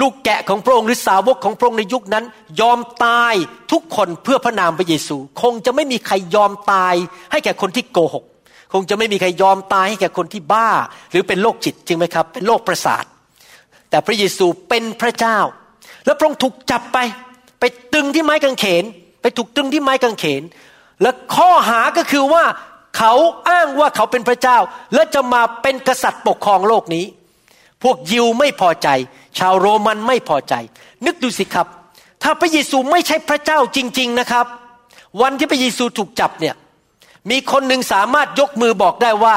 [0.00, 2.24] ลูกแกะของพระองค์หรือสาวกของพระองค์ในยุคนั้น
[2.60, 3.34] ยอมตาย
[3.72, 6.94] ทุกคนเพื่อพระนามพระเยซู คงจะไม่มีใครยอมตาย
[7.32, 8.24] ให้แก่คนที่โกหก
[8.72, 10.70] คงจะไม่มีใครยอมตายให้แก่คนที่บ้า
[11.10, 13.04] หรือเป็นโรคจิตจริงไหมครับ เป็นโรคประสาท
[13.90, 15.38] แต่พระเยซูเป็นพระเจ้า
[16.04, 16.98] แล้วพระองค์ถูกจับไป
[17.60, 18.84] ไปตึงที่ไม้กางเขน
[19.22, 20.42] ไปถูกตึงที่ไม้กางเขน
[21.02, 22.44] และข้อหาก็คือว่า
[22.96, 23.12] เขา
[23.48, 24.58] อ้างว่าเขาเป็นพระเจ้า
[24.94, 27.04] และจะมาเป็นกษัตริย์ปกครองโลกนี้
[27.82, 28.88] พวกยิวไม่พอใจ
[29.38, 30.54] ชาวโรมันไม่พอใจ
[31.06, 31.66] นึกดูสิครับ
[32.22, 34.46] ถ้าพระเยซูไม่ใช่พระเจ้าจริง ๆนะครับ
[35.22, 36.54] วันที่พระเยซูถูกจับเนี่ย
[37.30, 39.36] มีคนหนึ่งสามารถยกมือบอกได้ว่า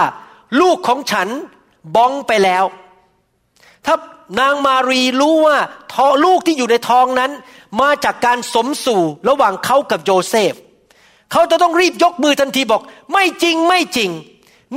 [0.62, 1.28] ลูกของฉัน
[1.96, 2.64] บ้องไปแล้ว
[3.86, 3.96] ถ้า
[4.40, 5.58] นางมารีรู้ว่า
[5.94, 7.32] ทอลูกที่อยู่ในท้องนั้น
[7.82, 10.54] มาจากการสมสู่ระหว่างเขากับโยเซฟ
[11.34, 12.82] เขาจะต้องรีบยกมือทันทีบอก
[13.14, 14.12] ไม่จริงไม่จริง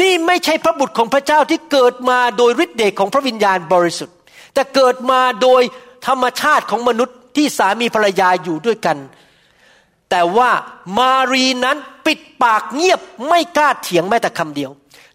[0.01, 4.17] นี่ไม่ใช่พระบุตรของพระเจ้าที่เกิดมาโดยฤทธิเดชของพระวิญญาณบริสุทธิ์
[4.55, 5.63] แต่เกิดมาโดย
[6.07, 8.99] ธรรมชาติของมนุษย์ที่สามีภรรยาอยู่ด้วยกัน
[10.11, 10.51] แต่ว่า
[10.99, 14.71] มารีนั้นปิดปากเงียบไม่กล้าเถียงแม้แต่คำเดียว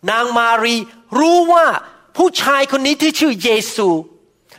[0.10, 0.76] นางมารี
[1.20, 1.66] รู้ว่า
[2.18, 3.90] ผู้ชายคนนี้ที่ชื่อเยซู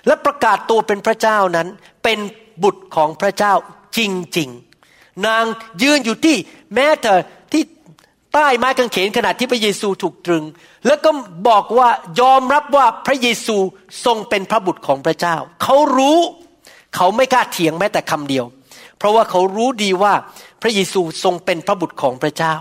[0.07, 1.69] และประกาศตัวเป็นพระเจ้านั้น
[2.03, 2.19] เป็น
[2.63, 3.55] บุตรของพระเจ้า
[3.97, 3.99] จ
[4.39, 5.45] ริงๆ นาง
[5.83, 6.37] ยืนอยู่ที่
[6.75, 7.13] แม้แต่
[7.53, 7.63] ที่
[8.35, 10.45] ใต้ไม้กางเขนขณะที่พระเยซูถูกตรึง
[10.87, 11.11] แล้วก็
[11.49, 11.89] บอกว่า
[12.21, 13.57] ยอมรับว่าพระเยซู
[14.05, 16.19] ทรงเป็นพระบุตรของพระเจ้า เขารู้
[16.97, 18.45] เขาไม่กล้าเถียงแม้แต่คำเดียว
[18.99, 20.15] เพราะว่าเขารู้ดีว่า
[20.63, 22.55] พระเยซูทรงเป็นพระบุตรของพระเจ้า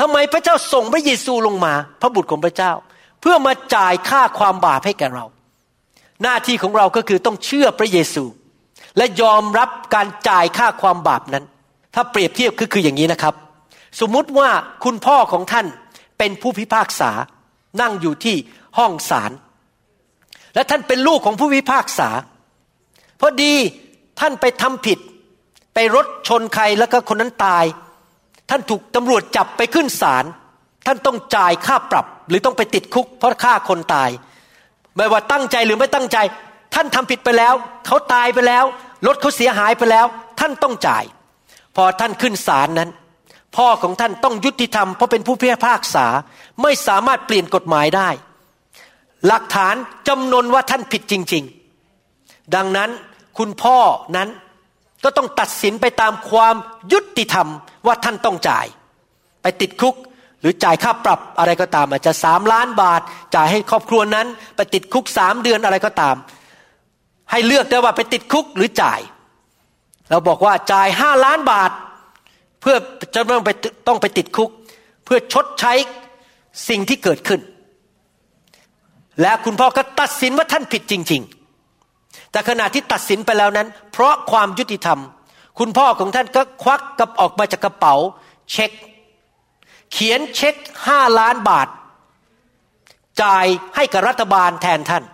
[0.00, 2.72] ทำไมพระเจ้าส่งพระเยซูลงมา พระบุตรของพระเจ้า
[3.20, 5.24] เพื่อมาจ่ายค่าความบาปให้แก่เรา
[6.22, 8.24] หน้าที่ของเราก็คือต้องเชื่อพระเยซู
[8.96, 11.44] และยอมรับการจ่ายค่าความบาปนั้น
[11.94, 13.34] ถ้าเปรียบเทียบก็คืออย่างนี้นะครับ
[14.00, 14.50] สมมุติว่า
[14.84, 15.66] คุณพ่อของท่าน
[16.18, 17.10] เป็นผู้พิพากษา
[17.80, 18.36] นั่งอยู่ที่
[18.78, 19.32] ห้องศาล
[20.54, 22.08] และท่านเป็นลูกของผู้พิพากษา
[23.20, 23.54] พอดี
[24.20, 24.98] ท่านไปทำผิด
[25.74, 27.64] ไปรถชนใครแล้วก็คนนั้นตาย
[28.50, 30.24] ท่านถูกตำรวจจับไปขึ้นศาล
[30.86, 34.10] ท่านต้องจ่ายค่าปรับ หรือต้องไปติดคุก เพราะฆ่าคนตาย
[34.96, 36.18] ไม่ว่าตั้งใจหรือไม่ตั้งใจ
[36.74, 37.54] ท่านทำผิดไปแล้ว
[37.86, 38.64] เขาตายไปแล้ว
[39.06, 40.06] รถเขาเสียหายไปแล้ว
[40.40, 41.04] ท่านต้องจ่าย
[41.76, 42.90] พอท่านขึ้นศาลนั้น
[43.56, 46.06] พ่อของท่านต้องยุติธรรมเพราะเป็นผู้พิพากษา
[46.62, 48.08] ไม่สามารถเปลี่ยนกฎหมายได้
[49.26, 49.74] หลักฐาน
[50.08, 51.44] จำนวนว่าท่านผิดจริง
[51.98, 52.90] ๆ ดังนั้น
[53.38, 53.78] คุณพ่อ
[54.16, 54.28] นั้น
[55.04, 56.54] ก็ต้องตัดสินไปตามความ
[56.92, 57.48] ยุติธรรม
[57.86, 58.66] ว่าท่านต้องจ่าย
[59.42, 59.94] ไปติดคุก
[60.40, 63.00] หรือจ่ายค่าปรับอะไรก็ตาม อาจจะสามล้านบาท
[63.34, 66.16] จ่ายให้ครอบครัวนั้น ไปติดคุกสามเดือนอะไรก็ตาม
[67.30, 69.00] ให้เลือกได้ว่าไปติดคุกหรือจ่าย
[70.10, 71.70] เราบอกว่าจ่ายห้าล้านบาท
[72.60, 72.76] เพื่อ
[73.14, 73.50] จะต้องไป
[73.88, 74.50] ต้องไปติดคุก
[75.04, 75.72] เพื่อชดใช้
[76.68, 77.40] สิ่งที่เกิดขึ้น
[79.20, 81.22] และคุณพ่อก็ตัดสินว่าท่านผิดจริง
[81.76, 85.00] ๆ แต่ขณะที่ตัดสินไปแล้วนั้น เพราะความยุติธรรม
[85.58, 87.94] คุณพ่อของท่านก็ควักกับออกมาจากกระเป๋า
[88.52, 88.70] เช็ค
[89.92, 90.54] เขียนเช็ค
[90.86, 91.68] ห้าล้านบาท
[93.22, 95.04] จ่ายให้กับรัฐบาลแทนท่าน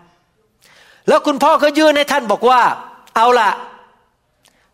[1.08, 2.60] แล้วคุณพ่อก็ยื่นให้ท่านบอกว่า
[3.16, 3.50] เอาละ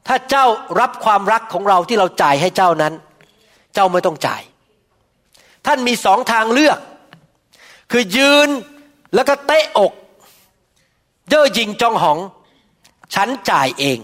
[0.07, 0.47] ถ้าเจ้า
[0.81, 2.93] รับความรักของเราที่เราจ่ายให้เจ้านั้น
[3.75, 4.43] เจ้าไม่ต้องจ่าย
[5.67, 6.79] ท่านมีสองทางเลือก
[7.93, 8.49] คือยืน
[9.14, 9.93] แล้วก็เตะอก
[11.29, 12.19] เย่อหยิงจองหอง
[13.14, 13.99] ฉันจ่ายเอง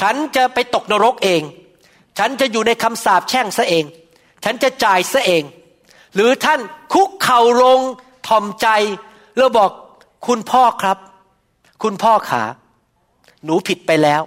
[0.00, 1.42] ฉันจะไปตกนรกเอง
[2.18, 3.84] ฉันจะอยู่ในคำสาปแช่งซะเอง
[4.44, 5.42] ฉันจะจ่ายซะเอง
[6.14, 6.60] หรือท่าน
[6.92, 7.80] คุกเข่าลง
[8.28, 8.68] ทอมใจ
[9.36, 9.70] แล้วบอก
[10.26, 10.98] คุณพ่อครับ
[11.82, 12.42] คุณพ่อขา
[13.44, 14.22] หนูผิดไปแล้ว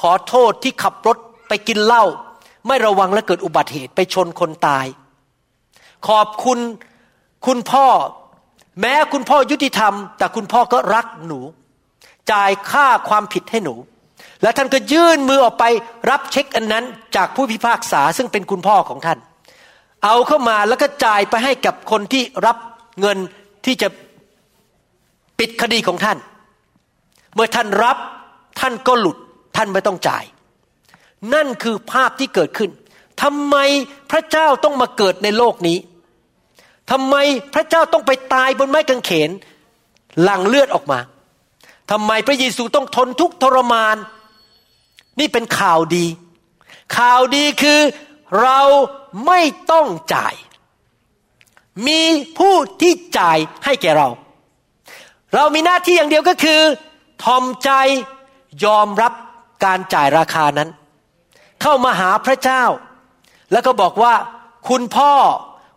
[0.00, 1.16] ขอโทษที่ขับรถ
[1.48, 2.04] ไปกินเหล้า
[2.66, 4.86] ไม่ระวังและเกิดอุบัติเหตุไปชนคนตาย
[6.08, 6.58] ขอบคุณ
[7.46, 7.86] คุณพ่อ
[8.80, 11.40] แม้คุณพ่อยุติธรรม แต่คุณพ่อก็รักหนู
[12.32, 13.74] จ่ายค่าความผิดให้หนู
[14.42, 15.64] แล้วท่านก็ยื่นมือออกไป
[16.10, 16.84] รับเช็คอันนั้น
[17.16, 19.18] จากผู้พิพากษาซึ่งเป็นคุณพ่อของท่าน
[20.04, 22.56] เอาเข้ามาแล้วก็จ่ายไปให้กับคนที่รับ
[23.00, 23.18] เงิน
[23.64, 23.88] ที่จะ
[25.38, 26.18] ปิดคดีของท่าน
[27.34, 27.98] เมื่อท่านรับ
[28.60, 29.18] ท่านก็หลุด
[29.58, 30.24] ท่านไม่ต้องจ่าย
[31.34, 32.70] นั่นคือภาพที่เกิดขึ้น
[33.22, 33.56] ทำไม
[34.10, 35.78] พระเจ้าต้องมาเกิดในโลกนี้
[36.90, 37.14] ทำไม
[37.54, 39.30] พระเจ้าต้องไปตายบนไม้กางเขน
[40.22, 40.98] หลั่งเลือดออกมา
[41.90, 43.96] ทำไมพระเยซูต้องทนทุกข์ทรมาน
[45.18, 46.06] นี่เป็นข่าวดี
[46.96, 47.80] ข่าวดีคือ
[48.42, 48.60] เรา
[49.26, 49.40] ไม่
[49.72, 50.34] ต้องจ่าย
[51.86, 52.02] มี
[52.38, 54.08] ผู้ที่จ่ายให้แก่เรา
[55.34, 56.60] เรามีหน้าที่อย่างเดียวก็คือ
[57.24, 57.70] ทอมใจ
[58.64, 59.12] ยอมรับ
[59.64, 60.68] การจ่ายราคานั้น
[61.62, 62.64] เข้ามาหาพระเจ้า
[63.52, 64.14] แล้วก็บอกว่า
[64.68, 65.12] คุณพ่อ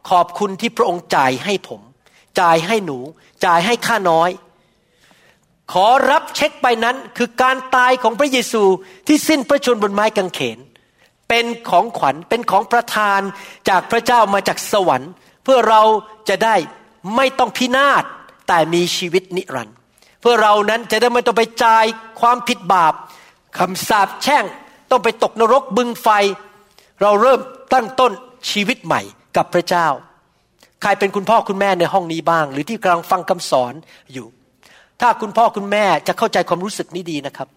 [0.09, 1.81] ขอบคุณที่พระองค์จ่ายให้ผม
[2.39, 2.99] จ่ายให้หนู
[3.45, 4.29] จ่ายให้ข้าน้อย
[5.71, 8.63] ขอรับเช็คใบนั้นคือการตายของพระเยซู
[9.07, 10.59] ที่สิ้นพระชนบนไม้กางเขน
[11.29, 13.21] เป็นของขวัญเป็นของประทาน
[13.69, 15.11] จากพระเจ้ามาจากสวรรค์
[15.43, 15.81] เพื่อเรา
[16.29, 16.55] จะได้
[17.15, 18.03] ไม่ต้องพินาศ
[18.47, 19.77] แต่มีชีวิตนิรันดร์
[20.21, 21.85] เพื่อเรานั้นจะได้ไม่ต้องไปจ่าย
[22.21, 22.93] ความผิดบาป
[23.57, 24.45] คำสาปแช่ง
[24.91, 26.07] ต้องไปตกนรกบึงไฟ
[27.01, 27.39] เราเริ่ม
[27.73, 28.11] ตั้งต้น
[28.49, 29.01] ชีวิตใหม่
[29.37, 29.87] กับพระเจ้า
[30.81, 33.73] ใครเป็นคุณพ่อคุณแม่ในห้องนี้บ้าง หรือที่กำลังฟังคำสอน
[34.13, 34.27] อยู่
[35.01, 37.47] ถ้าคุณพ่อคุณแม่จะเข้าใจความรู้สึกนี้ดีนะครับ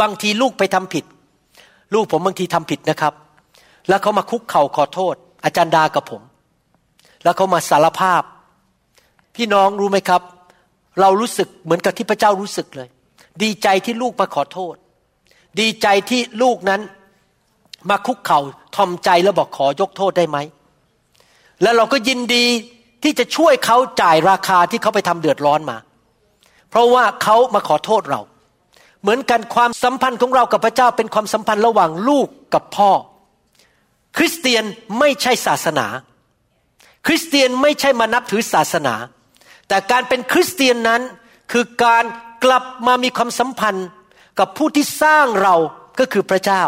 [0.00, 1.04] บางทีลูกไปทำผิด
[1.94, 3.14] ลูกผมบางทีทำผิดนะครับ
[3.88, 5.14] แล้วเขามาคุกเข่าขอโทษ
[5.44, 6.22] อาจารย์ดากับผม
[7.24, 8.22] แล้วเขามาสารภาพ
[9.36, 10.22] พี่น้องรู้ไหมครับ
[11.00, 12.88] เรารู้สึกเหมือนกับที่พระเจ้ารู้สึกเลย
[13.42, 14.74] ดีใจที่ลูกมาขอโทษ
[15.60, 16.80] ดีใจที่ลูกนั้น
[17.90, 18.40] มาคุกเขา่า
[18.76, 20.38] ทอมใจแล้วบอกขอยกโทษได้ไหม
[21.62, 22.46] แล้วเราก็ยินดี
[23.02, 25.76] ที่จะช่วยเขาจ่ายราคาที่เขาไปทำเดือดร้อนมา
[26.70, 28.20] เพราะว่าเขามาขอโทษเรา
[29.02, 32.90] เหมือนกันความสัมพันธ์ของเรากับพระเจ้าเป็นความสัมพันธ์ระหว่างลูกกับพ่อ
[34.16, 34.64] คริสเตียน
[34.98, 35.86] ไม่ใช่ศาสนา
[37.06, 38.94] คริสเตียนไม่ใช่มานับถือศาสนา
[39.68, 41.02] แต่การเป็นคริสเตียนนั้น
[41.52, 42.04] คือการ
[42.44, 43.86] กลับมามีความสัมพันธ์
[44.38, 45.54] กับผู้ที่สร้างเรา
[45.98, 46.62] ก็คือพระเจ้า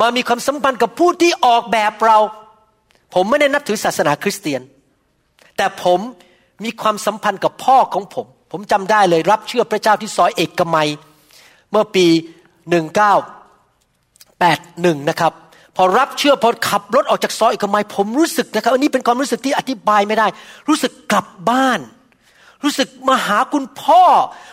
[0.00, 2.18] มามีความสัมพันธ์กับผู้ที่ออกแบบเรา
[3.14, 4.62] ผมไม่ได้นับถือศาสนาคริสเตียน
[5.56, 6.00] แต่ผม
[6.64, 10.88] มีความสัมพันธ์กับพ่อของผม ผมจำได้เลยรับเชื่อพระเจ้าที่ซอยเอกมัย
[11.70, 12.06] เมื่อปี
[12.92, 15.32] 1981นะครับ
[15.76, 20.26] พอรับเชื่อพอขับรถออกจากซอยเอกมัย ผมรู้สึกนะครับอันนี้เป็นความรู้สึกที่อธิบายไม่ได้
[20.68, 21.80] รู้สึกกลับบ้าน
[22.64, 24.02] รู้สึกมาหาคุณพ่อ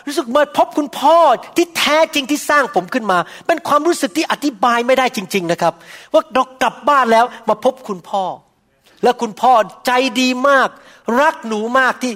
[0.06, 1.16] รู้สึกมาพบคุณพ่อ
[1.56, 5.74] ที่แท้จริงที่สร้างผมขึ้นมา เป็นความรู้สึกที่อธิบายไม่ได้จริง ๆนะครับ
[6.12, 8.24] ว่าเรากลับบ้านแล้วมาพบคุณพ่อ
[9.02, 9.52] และคุณพ่อ
[9.86, 10.68] ใจดีมาก
[11.20, 12.12] รักหนูมากที่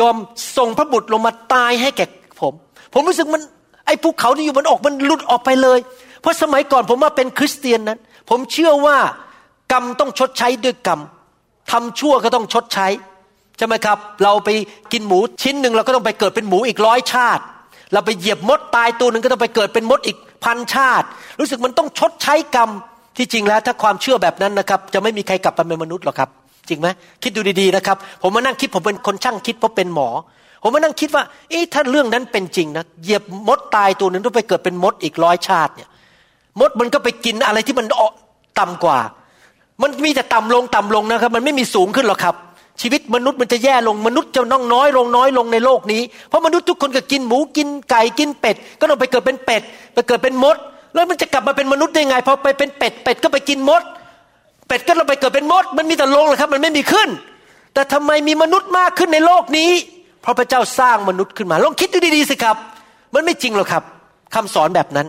[0.00, 0.16] ยอม
[0.56, 2.06] ส่งพระบุตรลงมาตายให้แก่
[2.40, 2.54] ผม
[2.94, 3.42] ผมรู้สึกมัน
[3.86, 5.78] ไอ้ภูเขาที่อยู่บนอกมันหลุดออกไปเลย
[6.20, 7.98] เพราะสมัยก่อนผมมาเป็นคริสเตียนนั้น
[8.30, 8.98] ผมเชื่อว่า
[9.72, 11.00] กรรมต้องชดใช้ด้วยกรรม
[11.70, 12.86] ทำชั่วก็ต้องชดใช้
[13.58, 14.48] ใช่ไหมครับ เราไป
[14.92, 17.42] กินหมูชิ้นหนึ่งเราก็ต้องไปเกิดเป็นหมูอีกร้อยชาติ
[17.92, 21.06] เราไปเหยียบมดตายตัวหนึ่งก็ต้องไปเกิดเป็นมดอีกพันชาติ
[21.40, 22.70] รู้สึกมันต้องชดใช้กรรม
[23.16, 26.28] ที่จริงแล้วถ้าความเชื่อแบบนั้นนะครับจะไม่มีใครกลับมาเป็นมนุษย์หรอกครับ
[26.68, 26.88] จริงไหม
[27.22, 30.08] คิดดูดีๆนะครับ ผมมานั่งคิดผมเป็นคนช่างคิดเพราะเป็นหมอ
[30.62, 35.88] ผมมานั่งคิดว่าเอ๊ะถ้าเรื่องนั้นเป็นจริงนะเหยียบมดตายตัวหนึ่งต้องไปเกิดเป็นมดอีกร้อยชาติเนี่ย
[36.60, 37.86] มดมันก็ไปกินอะไรที่มัน
[38.58, 38.98] ต่ำกว่า
[39.82, 42.34] มันมีแต่ต่ำลงต่ำลงนะครับ มันไม่มีสูงขึ้นหรอกครับ
[42.80, 49.62] ชีวิตมนุษย์มันจะแย่ลงมนุษย์จะน้องน้อยลงน้อยลงในโลกนี้ เพราะมนุษย์ทุกคนก็กินหมูกินไก่กินเป็ด ก็ต้องไปเกิดเป็นเป็ด
[49.94, 50.56] ไปเกิดเป็นมด
[50.94, 53.82] แล้วมันจะกลับมาเป็นมนุษย์ได้ไงพอไปเป็นเป็ดเป็ดก็ไปกินมด
[54.66, 57.08] เป็ดก็เราไปเกิดเป็นมด มันมีแต่ลงเลยครับ มันไม่มีขึ้น
[57.74, 59.70] แต่ทำไมมีมนุษย์มากขึ้นในโลกนี้
[60.22, 62.56] เพราะพระเจ้าสร้างมนุษย์ขึ้นมาลองคิดดูดีๆสิครับ
[63.14, 63.82] มันไม่จริงหรอกครับ
[64.34, 65.06] คำสอนแบบนั้น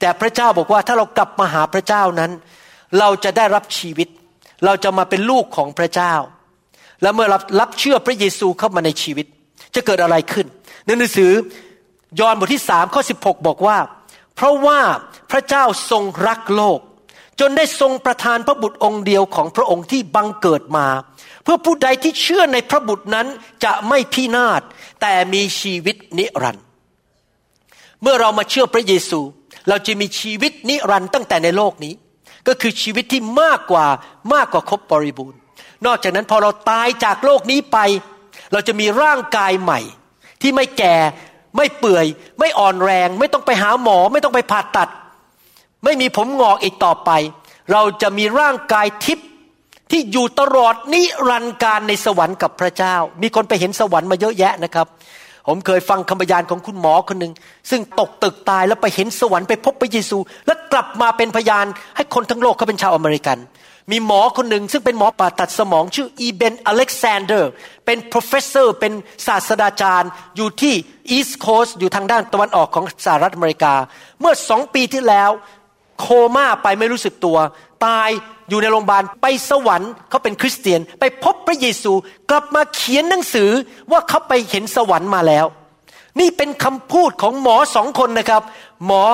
[0.00, 2.30] แต่พระเจ้าบอกว่าถ้าเรากลับมาหาพระเจ้านั้น
[2.98, 4.08] เราจะได้รับชีวิต
[4.64, 6.14] เราจะมาเป็นลูกของพระเจ้า
[7.02, 9.26] และเมื่อรับรับเชื่อพระเยซูเข้ามาในชีวิต
[9.74, 10.46] จะเกิดอะไรขึ้น
[10.86, 11.32] ในหนังสือ
[12.20, 13.78] ยอห์นบทที่สามข้อสิบหกบอกว่า
[14.36, 14.80] เพราะว่า
[15.30, 16.80] พระเจ้าทรงรักโลก
[17.40, 20.86] จนได้ทรงประทานพระบุตรองค์เดียวของพระองค์ที่บังเกิดมา
[21.42, 23.26] เพื่อผู้ใดที่เชื่อในพระบุตรนั้น
[23.64, 24.62] จะไม่พินาศ
[25.00, 26.64] แต่มีชีวิตนิรันดร์
[28.02, 29.20] เมื่อเรามาเชื่อพระเยซู
[29.68, 31.94] เราจะมีชีวิตนิรันดร์ตั้งแต่ในโลกนี้
[32.46, 33.86] ก็คือชีวิตที่มากกว่า
[34.34, 35.41] มากกว่าครบบริบูรณ์
[35.86, 37.78] นอกจากนั้นพอเราตายจากโลกนี้ไป
[38.52, 39.80] เราจะมีร่างกายใหม่
[40.42, 40.94] ที่ไม่แก่
[41.56, 42.06] ไม่เปื่อย
[42.38, 44.88] ไม่อ่อนแรง ไม่ต้องไปหาหมอ ไม่ต้องไปผ่าตัด
[45.84, 47.10] ไม่มีผมงอกอีกต่อไป
[47.72, 49.28] เราจะมีร่างกายทิพย์
[49.90, 54.86] ที่อยู่ตลอดนิรันดร์การในสวรรค์กับพระเจ้า มีคนไปเห็นสวรรค์มาเยอะแยะนะครับ
[55.48, 57.32] ผมเคยฟังคำพยานของคุณหมอคนหนึ่ง
[57.70, 61.66] ซึ่งตกตึกตายแล้วไปเห็นสวรรค์ไปพบพระเยซู แล้วกลับมาเป็นพยาน
[61.96, 63.38] ให้คนทั้งโลกเขาเป็นชาวอเมริกัน
[63.90, 67.50] มีหมอคนหนึ่งซึ่งเป็นหมอผ่าตัดสมองชื่ออีเบนอเล็กซานเดอร์
[67.86, 68.92] เป็น professor เป็น
[69.26, 70.74] ศาสตราจารย์ อยู่ที่
[71.10, 73.74] East Coast อยู่ทางด้านตะวันออกของสหรัฐอเมริกา
[74.20, 75.30] เมื่อสองปีที่แล้ว
[76.00, 77.38] โคม่าไปไม่รู้สึกตัว
[77.86, 78.08] ตาย
[78.48, 81.92] อยู่ในโรงพยาบาลไปสวรรค์เขาเป็นคริสเตียน ไปพบพระเยซู
[82.30, 83.50] กลับมาเขียนหนังสือ
[83.90, 85.46] ว่าเขาไปเห็นสวรรค์มาแล้ว
[86.20, 88.42] นี่เป็นคำพูดของหมอสองคนนะครับ
[88.86, 89.04] หมอ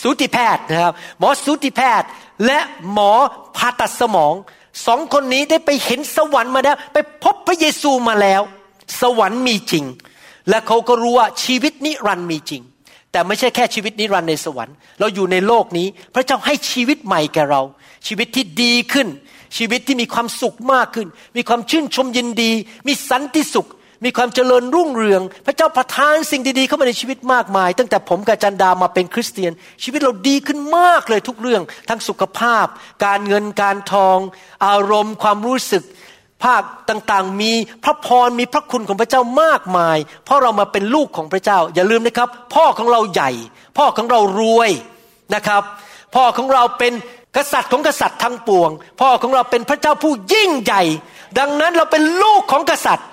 [0.00, 2.08] สูติแพทย์นะครับ หมอสูติแพทย์
[2.46, 2.58] และ
[2.92, 3.12] หมอ
[3.56, 4.34] ผ่าตัดสมอง
[4.86, 8.42] สองคนนี้ได้ไปเห็นสวรรค์มาแล้ว ไปพบพระเยซูมาแล้ว
[9.00, 9.84] สวรรค์มีจริง
[10.48, 12.62] และเขาก็รู้ว่าชีวิตนิรันดร์มีจริง
[13.12, 17.62] แต่ไม่ใช่แค่ชีวิตนิรันดร์ในสวรรค์ เราอยู่ในโลกนี้ พระเจ้าให้ชีวิตใหม่แก่เรา
[18.06, 19.08] ชีวิตที่ดีขึ้น
[19.56, 22.52] ชีวิตที่มีความสุขมากขึ้น มีความชื่นชมยินดี
[22.86, 23.68] มีสันติสุข
[24.04, 32.66] มีความเจริญรุ่งเรือง พระเจ้าประทานสิ่งดีๆเข้ามาในชีวิตมากมาย ตั้งแต่ผมกับจันดามาเป็นคริสเตียน ชีวิตเราดีขึ้นมากเลยทุกเรื่อง ทั้งสุขภาพ
[33.04, 34.18] การเงินการทอง
[34.66, 35.84] อารมณ์ ความรู้สึก
[36.44, 37.52] ภาคต่างๆ มี
[37.84, 43.30] พระพรมีพระคุณของพระเจ้ามากมาย เพราะเรามาเป็นลูกของพระเจ้า อย่าลืมนะครับ พ่อของเราใหญ่
[43.78, 44.70] พ่อของเรารวย
[45.34, 45.62] นะครับ
[46.14, 46.92] พ่อของเราเป็น
[47.36, 50.82] กษัตริย์ของกษัตริย์ทั้งปวง พ่อของเราเป็นพระเจ้าผู้ยิ่งใหญ่
[51.38, 53.08] ดังนั้นเราเป็นลูกของกษัตริย์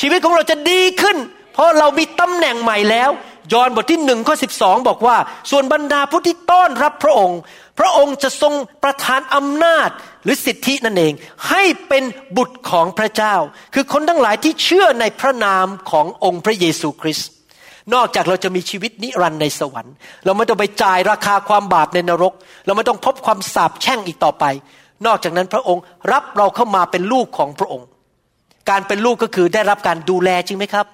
[0.00, 1.16] ชีวิตของเราจะดีขึ้น
[1.54, 3.10] เพราะเรามีตำแหน่งใหม่แล้ว
[3.52, 5.16] ยอห์นบทที่หนึ่งข้อสิบสองบอกว่า
[5.50, 7.38] ส่วนบรรดาผู้ที่ต้อนรับพระองค์
[7.78, 9.88] พระองค์จะทรงประทานอำนาจ
[10.24, 11.12] หรือสิทธินั่นเอง
[11.48, 12.04] ให้เป็น
[12.36, 13.34] บุตรของพระเจ้า
[13.74, 17.28] คือคนทั้งหลายที่เชื่อในพระนามขององค์พระเยซูคริสต์
[17.94, 22.32] นอกจากเราจะมีชีวิตนิรันดร์ในสวรรค์ เราไม่ต้องไปจ่ายราคาความบาปในนรก
[22.66, 24.44] เราไม่ต้องพบความสาปแช่งอีกต่อไป
[25.06, 27.86] นอกจากนั้นพระองค์รับเราเข้ามาเป็นลูกของพระองค์
[28.70, 30.86] การเป็นลูกก็คือได้รับการดูแลจริงไหมครับ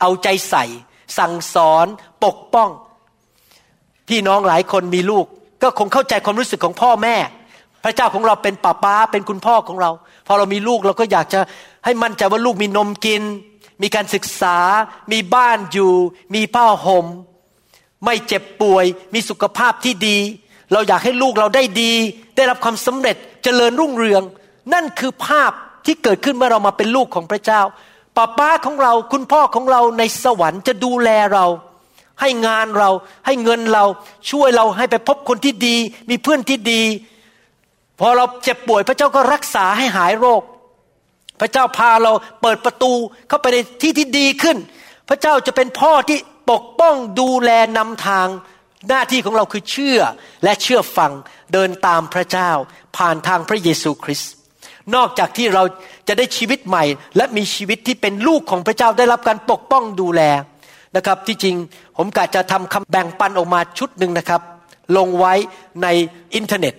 [0.00, 0.64] เอาใจใส่
[1.18, 1.86] สั่งสอน
[2.24, 2.68] ปกป้อง
[4.08, 5.26] พี่น้องหลายคนมีลูก
[5.62, 7.16] ก็คงเข้าใจความรู้สึกของพ่อแม่
[7.84, 9.90] พระเจ้าของเราเป็นป้าป้าเป็นคุณพ่อของเรา
[10.26, 11.40] พอเรามีลูกเราก็อยากจะ
[11.84, 13.22] ให้มั่นใจว่าลูกมีนมกิน
[13.82, 14.56] มีการศึกษา
[15.12, 15.92] มีบ้านอยู่
[16.34, 17.06] มีผ้าหม่ม
[18.04, 20.18] ไม่เจ็บป่วย มีสุขภาพที่ดี
[20.72, 21.92] เราอยากให้ลูกเราได้ดี
[22.36, 24.22] ได้รับความสำเร็จเจริญรุ่งเรือง
[24.72, 25.52] นั่นคือภาพ
[25.84, 27.60] ที่เกิดขึ้นเมื่อเรามาเป็นลูกของพระเจ้า
[28.16, 31.46] ป้าป้าของเราคุณพ่อของเราในสวรรค์จะดูแลเรา
[32.20, 32.90] ให้งานเรา
[33.26, 33.84] ให้เงินเรา
[34.30, 35.76] ช่วยเราให้ไปพบคนที่ดี
[36.10, 36.82] มีเพื่อนที่ดี
[38.00, 40.42] พอเราเจ็บป่วยพระเจ้าก็รักษาให้หายโรค
[41.40, 42.12] พระเจ้าพาเรา
[42.42, 42.92] เปิดประตู
[43.28, 44.56] เข้าไปในที่ที่ดีขึ้น
[45.08, 46.18] พระเจ้าจะเป็นพ่อที่
[46.50, 48.28] ปกป้องดูแลนำทาง
[48.88, 50.00] หน้าที่ของเราคือเชื่อ
[50.44, 51.12] และเชื่อฟัง
[51.52, 52.50] เดินตามพระเจ้า
[52.96, 54.32] ผ่านทางพระเยซูคริสต์
[54.96, 55.62] นอกจากที่เรา
[56.08, 56.84] จะได้ชีวิตใหม่
[57.16, 60.22] และมีชีวิตที่เป็นลูกของพระเจ้าได้รับการปกป้องดูแล
[60.96, 61.56] นะครับ ที่จริง
[61.96, 64.40] ผมกะจะทำคำแบ่งปันออกมาชุดหนึ่งนะครับ
[64.96, 65.34] ลงไว้
[65.82, 65.86] ใน
[66.34, 66.74] อินเทอร์เน็ต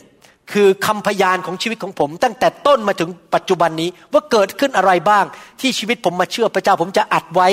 [0.52, 5.26] คือคำพยานของชีวิตของผม ตั้งแต่ต้นมาถึงปัจจุบันนี้ว่าเกิดขึ้นอะไรบ้าง
[5.60, 7.48] ที่ชีวิตผมมาเชื่อพระเจ้า ผมจะอัดไว้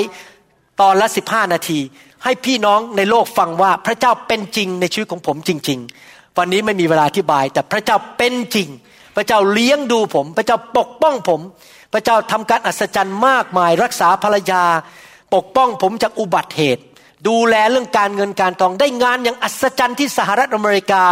[0.81, 1.79] ตอนละสิบห้านาที
[2.23, 8.69] ให้พี่น้องในโลกฟังว่าพระเจ้าเป็นจริงในชีวิตของผมจริง ๆ วันนี้ไม่มีเวลาอธิบาย แต่พระเจ้าเป็นจริง
[9.19, 11.41] ระเจ้าเลี้ยงดูผม พระเจ้าปกป้องผม
[11.93, 14.63] พระเจ้าทำการอัศจรรย์มากมาย รักษาภรรยา
[15.35, 16.83] ปกป้องผมจากอุบัติเหตุ
[17.27, 21.03] ดูแลเรื่องการเงินการทองได้งานอย่างอัศจรรย์ที่สหรัฐอเมริกา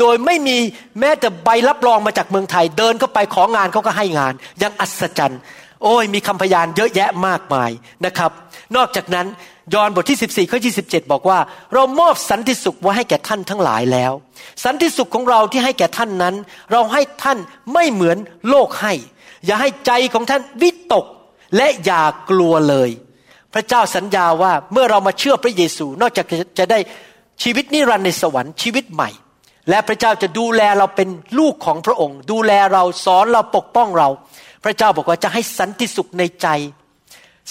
[0.00, 0.58] โดยไม่มี
[1.00, 5.40] แม้แต่ใบรับรองมาจากเมืองไทย เดินเข้าไปของานเขาก็ให้งานอย่างอัศจรรย์
[5.82, 7.70] โอ้ยมีคำพยานเยอะแยะมากมาย
[8.04, 8.30] นะครับ
[8.76, 9.26] นอกจากนั้น
[9.72, 11.38] ยอห์นบทที่ 14ข้อ27บอกว่า
[11.74, 14.12] เรามอบสันติสุขไว้ให้แก่ท่านทั้งหลายแล้ว
[14.64, 16.34] สันติสุขของเราที่ให้แก่ท่านนั้น
[16.72, 17.38] เราให้ท่าน
[17.72, 18.92] ไม่เหมือนโลกให้
[19.46, 21.06] อย่าให้ใจของท่านวิตก
[21.56, 22.90] และอย่ากลัวเลย
[23.54, 26.26] พระเจ้าสัญญาว่าเมื่อเรามาเชื่อพระเยซู นอกจาก
[26.58, 26.78] จะได้
[27.42, 29.10] ชีวิตนิรันดร์ในสวรรค์ชีวิตใหม่
[29.70, 34.08] และพระเจ้าจะดูแลเราเป็นลูกของพระองค์ ดูแลเราสอนเราปกป้องเรา
[34.64, 36.48] พระเจ้าบอกว่าจะให้สันติสุขในใจ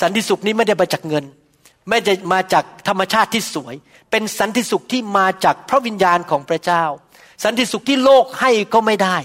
[0.01, 1.25] สันติสุขนี้ไม่ได้มาจากเงิน
[1.89, 3.75] ไม่ได้มาจากธรรมชาติที่สวย
[4.11, 6.83] เป็นสันติสุขที่มาจากพระวิญญาณของพระเจ้า
[7.43, 9.17] สันติสุขที่โลกให้ก็ไม่ได้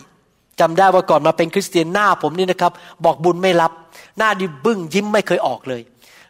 [0.61, 2.73] จำได้ว่าก่อนมาเป็นคริสเตียนหน้าผมนี่นะครับ
[3.05, 3.73] บอกบุญไม่รับ
[4.19, 5.83] หน้าดิบึ้งยิ้มไม่เคยออกเลย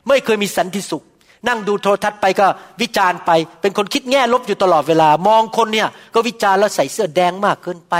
[0.08, 1.04] ไม่เคยมีสันติสุข
[1.48, 2.46] นั่งดูโทรทัศน์ไปก็
[2.80, 7.94] วิจารณ์ไป เป็นคนคิดแง่ลบอยู่ตลอดเวลา มองคนเนี่ย ก็วิจารณ์แล้วใส่เสื้อแดงมากเกินไป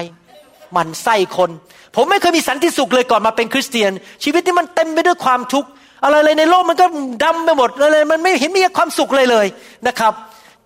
[0.76, 1.50] มันไส้คน
[1.96, 3.90] ผมไม่เคยมีสันติสุขเลยก่อนมาเป็นคริสเตียน
[4.24, 5.68] ชีวิตที่มันเต็มไปด้วยความทุกข์
[6.04, 6.87] อะไรในโลกมันก็
[7.24, 9.46] ดำไปหมดอะไรมันไม่เห็นมีความสุขเลยเลย
[9.88, 10.12] นะครับ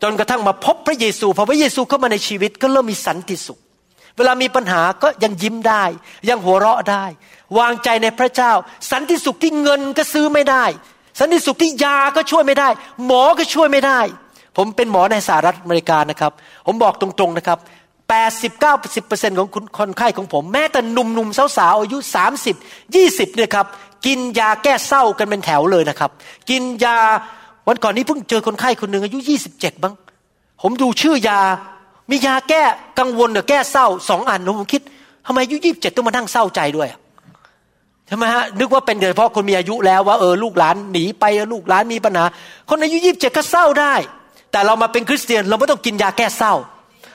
[0.02, 3.58] จนกระทั่งมาพบพระเยซูพอพระเยซูเข้ามาในชีวิตก็เริ่มมีสันติสุข
[4.16, 5.84] เวลามีปัญหาก็ยังยิ้มได้
[6.28, 7.04] ยังหัวเราะได้
[7.58, 8.52] วางใจในพระเจ้า
[8.90, 10.64] สันติสุขที่เงินก็ซื้อไม่ได้
[11.20, 12.68] สันติสุขที่ยาก็ช่วยไม่ได้
[13.06, 14.00] หมอก็ช่วยไม่ได้
[14.56, 16.32] ผมเป็นหมอในสหรัฐอเมริกานะครับ
[16.66, 17.58] ผมบอกตรงๆนะครับ
[18.12, 21.98] 89-10%ของคนไข้ของผม แม้แต่หนุ่มๆสาวๆอายุ
[22.46, 23.66] 30 20เนี่ยครับ
[24.06, 26.10] กินยาแก้เศร้ากันเป็นแถวเลยนะครับ
[26.50, 26.96] กินยา
[27.68, 29.18] วันก่อนนี้เพิ่งเจอคนไข้คนหนึ่งอายุ
[29.50, 29.94] 27บ้าง
[30.62, 31.40] ผมดูชื่อยา
[32.10, 32.62] มียาแก้
[32.98, 34.82] กังวลหรือแก้เศร้าสองอันผมคิด
[35.26, 36.88] ทำไมอายุ27ต้องมานั่งเศร้าใจด้วย
[38.12, 42.24] ช่ไหมฮะนึกว่าเป็นเฉพาะคนมีอายุแล้วว่าเออลูกหลานหนีไปลูกหลานมีปัญหา
[42.70, 43.94] คนอายุยี่สิบเจ็ดก็เศร้าได้
[44.52, 46.54] แต่เรามาเป็นคริสเตียน เราไม่ต้องกินยาแก้เศร้า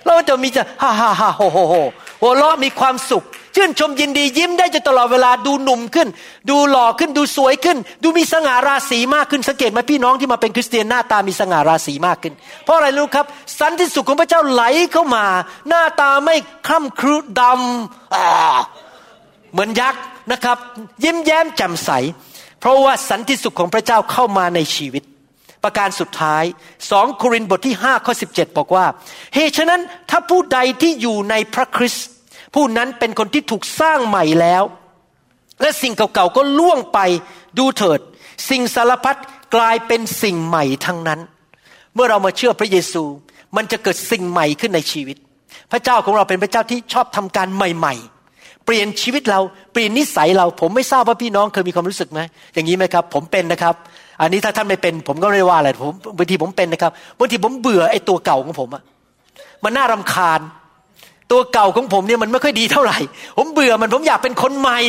[0.05, 1.73] เราจะมีจะฮ่าฮ่าฮ่าโฮโฮโฮ
[2.21, 6.07] หัวเราะมีความสุข ชื่นชมยินดียิ้มได้จนตลอดเวลาดูหนุ่มขึ้น
[6.49, 13.25] ดูหล่อขึ้นดูสวยขึ้น ดูมีสง่าราศีมากขึ้นสังเกตไหมพี่น้องที่มาเป็นคริสเตียนหน้าตามีสง่าราศีมากขึ้น เพราะอะไรรู้ครับ
[13.59, 14.63] สันติสุขของพระเจ้าไหล
[14.93, 15.25] เข้ามา
[15.69, 16.35] หน้าตาไม่
[16.67, 20.01] คล่ำครุดำเหมือนยักษ์
[20.31, 20.57] นะครับ
[21.03, 21.89] ยิ้มแย้มแจ่มใส
[22.59, 25.03] เพราะว่าสันติสุขของพระเจ้าเข้ามาในชีวิต
[25.67, 26.43] ประการสุดท้าย
[26.91, 28.85] สองโครินธ์บทที่5ข้อ17 บอกว่า
[29.35, 32.07] เหตุฉะนั้นถ้าผู้ใดที่อยู่ในพระคริสต์
[32.55, 34.63] ผู้นั้นเป็นคนที่ถูกสร้างใหม่แล้ว
[35.61, 36.99] และสิ่งเก่าๆก็ล่วงไป
[37.57, 37.99] ดูเถิด
[38.49, 39.19] สิ่งสารพัด
[39.55, 41.19] กลายเป็นสิ่งใหม่ทั้งนั้น
[41.93, 43.03] เมื่อเรามาเชื่อพระเยซู
[43.55, 45.17] มันจะเกิดสิ่งใหม่ขึ้นในชีวิต
[45.71, 49.39] พระเจ้าของเราเป็นพระเจ้าที่ชอบทำการใหม่ๆเปลี่ยนชีวิตเรา
[49.71, 52.19] เปลี่ยนนิสัยเราผมไม่ทราบว่าพี่น้องเคยมีความรู้สึกไหม
[52.53, 53.75] อย่างนี้ไหมครับ ผมเป็นนะครับ
[54.21, 58.83] อันนี้ถ้าท่านไม่เป็น ผมก็ไม่ว่าอะไรผมบางทีผมเป็นนะครับบางทีผมเบื่อไอ้ตัวเก่าของผมอะ
[59.63, 60.41] มันน่ารำคาญ
[61.31, 62.97] ตัวเก่าของผมเนี่ยมันไม่ค่อยดีเท่าไหร่
[63.37, 64.79] ผมเบื่อมันผมอยากเป็นคนใหม่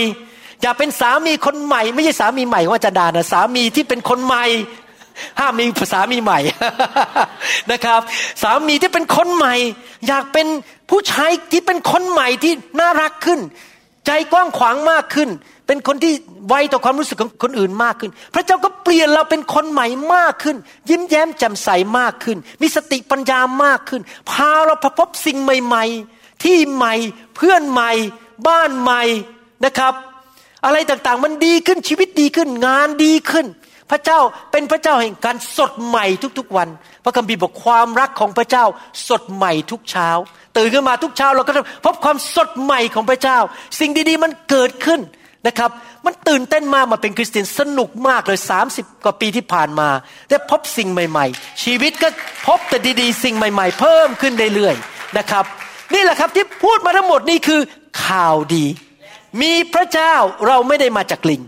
[0.62, 4.44] อยากเป็นสามีคนใหม่ ไม่ใช่สามีใหม่ของอาจารย์ดานะสามีที่เป็นคนใหม่
[5.40, 6.40] ห้ามมีสามีใหม่
[7.72, 8.00] นะครับ
[8.42, 9.54] สามีที่เป็นคนใหม่
[10.08, 10.46] อยากเป็น
[10.90, 13.40] ผู้ชายที่เป็นคนใหม่ที่น่ารักขึ้น
[14.08, 15.30] ใจกว้างขวางมากขึ้น
[15.66, 16.12] เป็นคนที่
[16.48, 20.56] ไวต่อความรู้สึกของคนอื่นมากขึ้น พระเจ้าก็เปลี่ยนเราเป็นคนใหม่มากขึ้น
[20.90, 26.94] ยิ้มแย้มแจ่มใสมากขึ้น มีสติปัญญามากขึ้น พาเราพบสิ่งใหม่ๆ ที่ใหม่
[27.36, 27.90] เพื่อนใหม่
[28.46, 29.02] บ้านใหม่
[29.64, 29.94] นะครับ
[30.64, 33.46] อะไรต่างๆมันดีขึ้นชีวิตดีขึ้น งานดีขึ้น
[33.90, 34.20] พระเจ้า
[34.52, 36.06] เป็นพระเจ้าแห่งการสดใหม่
[36.38, 36.68] ทุกๆวัน
[37.04, 38.64] พระคัมภีร์บอกความรักของพระเจ้า
[39.08, 40.08] สดใหม่ทุกเช้า
[40.58, 43.38] ตื่นขึ้นมาทุกเช้าเราก็จะพบความสดใหม่ของพระเจ้า
[43.80, 45.00] สิ่งดีๆมันเกิดขึ้น
[45.46, 45.70] นะครับ
[46.06, 48.38] มันตื่นเต้นมากมาเป็นคริสเตียนสนุกมากเลย
[48.72, 49.88] 30 กว่าปีที่ผ่านมา
[50.28, 52.08] ได้พบสิ่งใหม่ ๆ ชีวิตก็
[52.46, 55.44] พบแต่ดีๆ สิ่งใหม่ ๆ เพิ่มขึ้นเรื่อยๆนะครับ
[55.94, 57.60] นี่แหละครับที่พูดมาทั้งหมดนี่คือ
[58.04, 58.64] ข่าวดี
[59.40, 60.14] มีพระเจ้า
[60.46, 61.42] เราไม่ได้มาจากลิง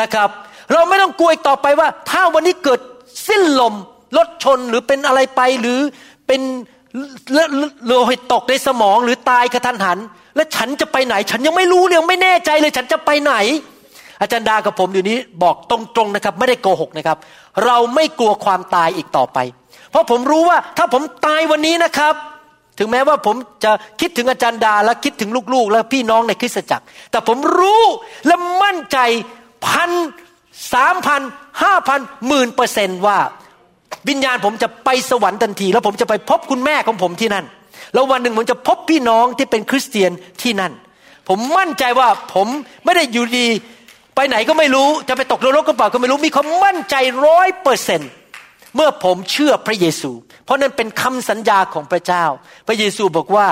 [0.00, 0.28] นะครับ
[0.72, 2.80] เราไม่ต้องกลัวอีกต่อไปว่า ถ้าวันนี้เกิด
[3.28, 3.74] สิ้นลม
[4.16, 5.80] รถชนหรือเป็นอะไรไปหรือ
[6.26, 6.40] เป็น
[7.86, 9.98] โลหิตตกในสมองหรือตายกระทันหัน
[10.36, 13.34] และฉันจะไปไหน ฉันยังไม่รู้เลยไม่แน่ใจเลย ฉันจะไปไหน
[14.20, 17.18] อาจารย์ดากับผมอยู่นี้บอกตรงๆนะครับ ไม่ได้โกหกนะครับ
[17.64, 19.38] เราไม่กลัวความตายอีกต่อไป
[19.90, 22.14] เพราะผมรู้ว่าถ้าผมตายวันนี้นะครับ
[22.78, 27.82] ถึงแม้ว่าผมจะคิดถึงอาจารย์ดาและคิดถึงลูกๆ และพี่น้องในคริสตจักร แต่ผมรู้
[28.26, 28.98] และมั่นใจ
[29.66, 29.90] พัน
[30.72, 31.20] สามพัน
[31.62, 33.18] ห้าพันหมื่นเปอร์เซนต์ว่า
[34.08, 37.44] วิญญาณผมจะไปสวรรค์ทันที แล้วผมจะไปพบคุณแม่ของผมที่นั่น
[37.94, 40.10] แล้ววันหนึ่งผมจะพบพี่น้องที่เป็นคริสเตียน
[40.42, 40.72] ที่นั่น
[41.28, 42.46] ผมมั่นใจว่าผม
[42.84, 43.48] ไม่ได้อยู่ดี
[44.14, 46.94] ไปไหนก็ไม่รู้จะไปตกนรกก็เปล่าก็ไม่รู้มีความมั่นใจ
[47.26, 48.10] ร้อยเปอร์เซนต์
[48.74, 50.10] เมื่อผมเชื่อพระเยซู
[50.44, 52.24] เพราะนั้นเป็นคำสัญญาของพระเจ้า
[52.66, 53.46] พระเยซูบอกว่า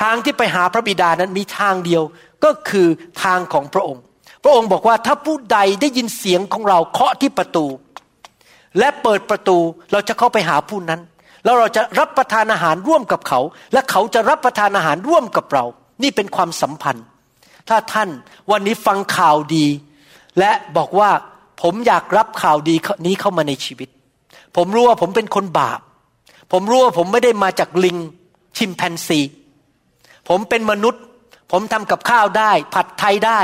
[0.00, 2.02] ทางที่ไปหาพระบิดานั้นมีทางเดียว
[2.44, 2.88] ก็คือ
[3.22, 4.02] ทางของพระองค์
[4.44, 7.66] พระองค์บอกว่าถ้าผู้ใดได้ยินเสียงของเราเคาะที่ประตู
[8.78, 9.58] และเปิดประตู
[9.92, 11.00] เราจะเข้าไปหาผู้นั้น
[11.44, 13.40] แล้วเราจะรับประทานอาหารร่วมกับเขา
[13.72, 15.64] และเขาจะรับประทานอาหารร่วมกับเรา
[16.02, 17.06] นี่เป็นความสัมพันธ์
[17.68, 18.08] ถ้าท่าน
[18.50, 19.66] วันนี้ฟังข่าวดี
[20.38, 21.10] และบอกว่า
[21.62, 22.74] ผมอยากรับข่าวดี
[23.06, 23.88] นี้เข้ามาในชีวิต
[24.56, 25.80] ผมรู้ว่าผมเป็นคนบาป
[26.52, 27.96] ผมรู้ว่าผมไม่ได้มาจากลิง
[28.56, 29.20] ชิมแปนซี
[30.28, 31.02] ผมเป็นมนุษย์
[31.52, 33.40] ผมทำกับข้าวได้ ผัดไทยได้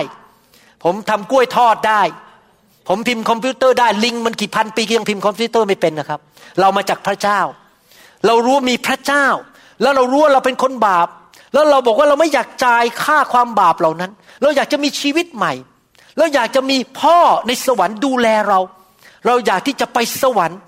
[0.84, 2.02] ผมทำกล้วยทอดได้
[2.88, 6.20] ผมพิมพ์คอมพิวเตอร์ได้ลิงมันกี่พันปีก็ยังพิมพ์คอมพิวเตอร์ไม่เป็นนะครับ
[6.60, 7.40] เรามาจากพระเจ้า
[8.26, 9.26] เรารู้มีพระเจ้า
[9.82, 11.08] แล้วเรารู้ว่าเราเป็นคนบาป
[11.54, 14.10] แล้วเราบอกว่าเราไม่อยากจ่ายค่าความบาปเหล่านั้น
[14.42, 15.52] เราอยากจะมีชีวิตใหม่
[16.18, 18.60] เราอยากจะมีพ่อในสวรรค์ดูแลเรา
[19.26, 20.58] เราอยากที่จะไปสวรรค์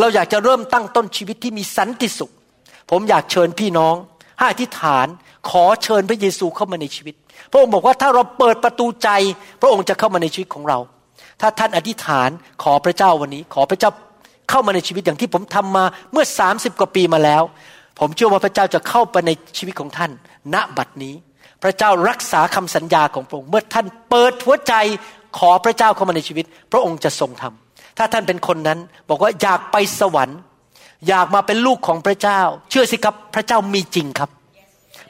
[0.00, 2.30] เราอยากจะเริ่มตั้งต้นชีวิตที่มีสันติสุข
[2.90, 3.94] ผมอยากเชิญพี่น้อง
[4.38, 5.06] ให้อธิษฐาน
[5.50, 7.14] ขอเชิญพระเยซูเข้ามาในชีวิต
[7.50, 9.08] พระองค์บอกว่าถ้าเราเปิดประตูใจ
[9.60, 10.78] พระองค์จะเข้ามาในชีวิตของเรา
[11.40, 12.30] ถ้าท่านอธิษฐาน
[12.62, 13.90] ขอพระเจ้าวันนี้ ขอพระเจ้า
[14.50, 17.42] เข้ามาในชีวิตอย่างที่ผมทำมาเมื่อ 30 กว่าปีมาแล้ว
[17.98, 20.10] ผมเชื่อว่าพระเจ้าจะเข้าไปในชีวิตของท่าน
[20.54, 21.14] ณบัดนี้
[21.62, 24.74] พระเจ้ารักษาคำสัญญาของพระองค์เมื่อท่านเปิดหัวใจ
[25.38, 30.38] ขอพระเจ้าเข้ามาในชีวิต พระองค์จะทรงทำถ้าท่านเป็นคนนั้นบอกว่าอยากไปสวรรค์
[31.08, 32.40] อยากมาเป็นลูกของพระเจ้า
[32.70, 34.30] เชื่อสิครับพระเจ้ามีจริงครับ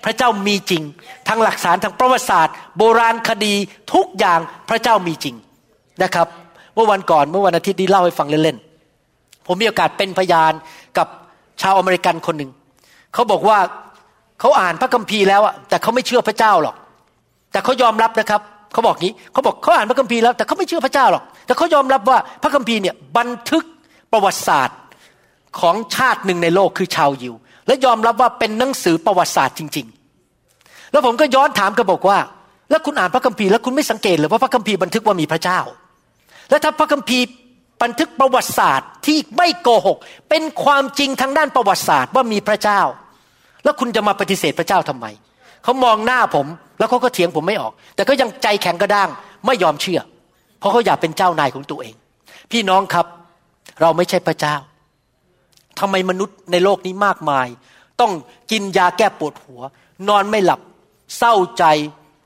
[0.05, 0.83] พระเจ้ามีจริง
[1.29, 3.55] ทั้งหลักฐานทั้งประวัติศาสตร์ โบราณคดี
[3.95, 5.37] ทุกอย่างพระเจ้ามีจริง
[6.03, 6.27] นะครับ
[6.75, 10.53] เมื่อวันก่อนเมื่อวันอาทิตย์นี้เล่าให้ฟังเล่นๆผมมีโอกาสเป็นพยาน
[10.99, 11.07] กับ
[11.63, 12.51] ชาวอเมริกันคนหนึ่ง
[13.15, 13.59] เขาบอกว่า
[14.41, 16.77] เขาอ่านพระคัมภีร์แล้วอะแต่เขาไม่เชื่อพระเจ้าหรอก
[17.53, 18.41] แต่เขายอมรับนะครับ
[18.73, 23.65] เขาบอกงี้เขาบอกเขาอ่านพระคัมภีร์แล้วแต่เขาไม่เชื่อพระเจ้าหรอก แต่เขายอมรับว่าพระคัมภีร์เนี่ยบันทึก
[24.13, 24.79] ประวัติศาสตร์
[25.61, 27.35] ของชาติหนึ่งในโลกคือชาวยิว
[27.67, 29.87] และยอมรับว่าเป็นหนังสือประวัติศาสตร์จริง
[30.39, 32.19] ๆ แล้วผมก็ย้อนถามเขาบอกว่า
[32.71, 35.61] แล้วคุณอ่านพระคัมภีร์แล้วคุณไม่สังเกตเลยว่าพระคัมภีร์บันทึกว่ามีพระเจ้า
[36.51, 37.27] และถ้าพระคัมภีร์
[37.83, 39.99] บันทึกประวัติศาสตร์ที่ไม่โกหก
[40.29, 42.81] เป็นความจริงทางด้านประวัติศาสตร์ว่ามีพระเจ้า
[43.65, 45.07] แล้วคุณจะมาปฏิเสธพระเจ้าทำไม
[45.65, 46.47] เขามองหน้าผม
[46.79, 49.09] แล้วเขาก็เถียงผมไม่ออก แต่ก็ยังใจแข็งกระด้าง
[49.47, 50.01] ไม่ยอมเชื่อ
[50.59, 51.95] เพราะเขาอยากเป็นเจ้านายของตัวเอง
[52.51, 53.07] พี่น้องครับ
[53.81, 54.55] เราไม่ใช่พระเจ้า
[55.79, 57.47] ทำไมมนุษย์ในโลกนี้มากมาย
[58.01, 58.13] ต้อง
[58.51, 59.61] กินยาแก้ปวดหัว
[60.09, 60.61] นอนไม่หลับ
[61.19, 61.65] เศร้าใจ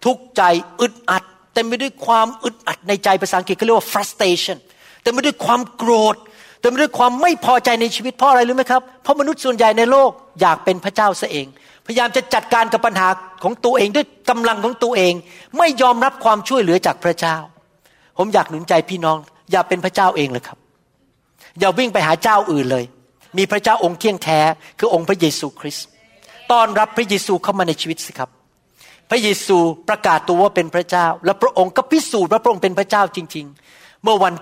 [0.05, 0.43] ทุกข์ใจ
[0.81, 1.25] อึดอัด
[1.55, 4.59] เต็มไปด้วยความอึดอัดในใจภาษาอังกฤษเขาเรียกว่า frustration
[5.03, 6.17] เต็มไปด้วยความโกรธ
[6.61, 11.47] เต็มไปด้วยความไม่พอใจในชีวิตเพราะอะไรรู้ไหมครับเพราะมนุษย์ส่วนใหญ่ในโลกอยากเป็นพระเจ้าซะเอง
[11.87, 13.09] พยายามจะจัดการกับปัญหา
[13.43, 15.15] ของตัวเองด้วยกำลังของตัวเอง
[15.59, 17.37] ไม่ยอมรับความช่วยเหลือจากพระเจ้า
[18.19, 19.19] ผมอยากหนุนใจพี่น้อง
[19.53, 20.59] อย่าเป็นพระเจ้าเองเลยครับ
[21.61, 22.85] อย่าวิ่งไปหาเจ้าอื่นเลย
[23.39, 24.41] มีพระเจ้าองค์เที่ยงแท้
[24.79, 25.87] คือองค์พระเยซูคริสต์
[26.53, 28.31] ต้อนรับพระเยซูเข้ามาในชีวิตสิครับ
[29.11, 34.35] พระเยซูประกาศตัวว่าเป็นพระเจ้า และพระองค์ก็พิสูจน์ว่าพระองค์เป็นพระเจ้าจริง ๆ เมื่อวัน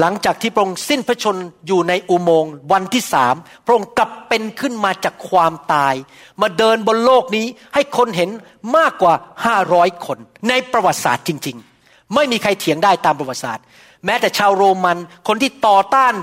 [0.00, 1.36] หลังจากที่พระองค์สิ้นพระชน
[1.66, 3.34] อยู่ในอุโมงค์วันที่สาม
[3.66, 5.94] พระองค์กลับเป็นขึ้นมาจากความตาย
[6.40, 8.30] มาเดินบนโลกนี้ให้คนเห็น
[8.76, 9.14] มากกว่า
[9.44, 10.18] ห้าร้อยคน
[10.48, 13.64] ในประวัติศาสตร์จริง ๆ ไม่มีใครเถียงได้ตามประวัติศาสตร์
[14.06, 16.14] แม้แต่ชาวโรมันคนที่ต่อต้าน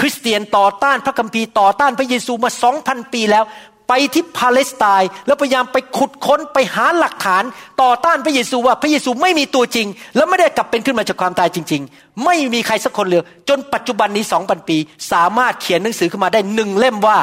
[0.00, 3.44] คริสเตียนต่อต้านพระคัมภีร์ต่อต้านพระเยซูมาสองพันปีแล้ว
[3.92, 7.44] ไปที่ปาเลสไตน์แล้วพยายามไปขุดค้นไปหาหลักฐาน
[7.82, 9.86] ต่อต้านพระเยซูว่าพระเยซูไม่มีตัวจริง
[10.16, 14.78] แล้วไม่ได้กลับเป็นขึ้นมาจากความตายจริง ๆ ไม่มีใครสักคนเลยจนปัจจุบันนี้สองพันปี
[15.12, 17.18] สามารถเขียนหนังสือขึ้นมาได้หนึ่งเล่มว่า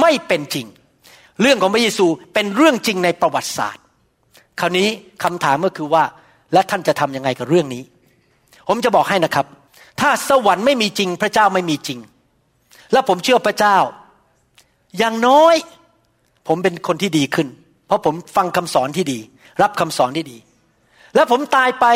[0.00, 0.66] ไม่เป็นจริง
[1.40, 3.82] เรื่องของพระเยซูเป็นเรื่องจริงในประวัติศาสตร์
[4.60, 4.88] คราวนี้
[5.24, 6.04] คำถามก็คือว่า
[6.52, 7.82] และท่านจะทํำยังไงกับเรื่องนี้
[8.68, 9.46] ผมจะบอกให้นะครับ
[10.00, 11.98] ถ้าสวรรค์ไม่มีจริงพระเจ้าไม่มีจริง
[12.92, 13.76] และผมเชื่อพระเจ้า
[14.98, 15.54] อย่างน้อย
[16.48, 17.48] ผมเป็นคนที่ดีขึ้น
[17.86, 19.18] เพราะผมฟังคำสอนที่ดี
[19.62, 20.36] รับคำสอนที่ดี
[21.14, 21.86] แล้วผมตายไป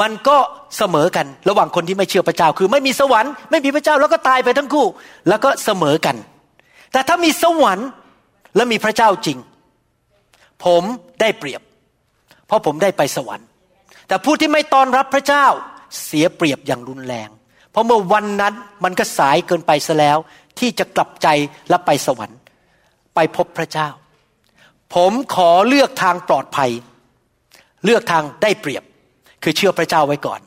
[0.00, 0.36] มันก็
[0.76, 4.86] เสมอกัน ระหว่างคนที่ไม่เชื่อพระเจ้า คือไม่มีสวรรค์ไม่มีพระเจ้าแล้วก็ตายไปทั้งคู่
[5.28, 6.16] แล้วก็เสมอกัน
[6.92, 7.88] แต่ถ้ามีสวรรค์
[8.56, 9.38] และมีพระเจ้าจริง
[10.64, 10.82] ผม
[11.20, 11.62] ได้เปรียบ
[12.46, 13.46] เพราะผมได้ไปสวรรค์
[14.08, 15.46] แต่ผู้ที่ไม่ตอนรับพระเจ้า
[16.04, 17.28] เสียเปรียบอย่างรุนแรง
[17.70, 20.18] เพราะเมื่อวันนั้นมันก็สายเกินไปซะแล้ว
[20.58, 21.28] ที่จะกลับใจ
[21.68, 22.38] และไปสวรรค์
[23.14, 23.88] ไปพบพระเจ้า
[24.94, 26.70] ผมขอเลือกทางปลอดภัย
[27.84, 28.82] เลือกทางได้เปรียบ
[29.42, 30.40] คือเชื่อพระเจ้าไว้ก่อน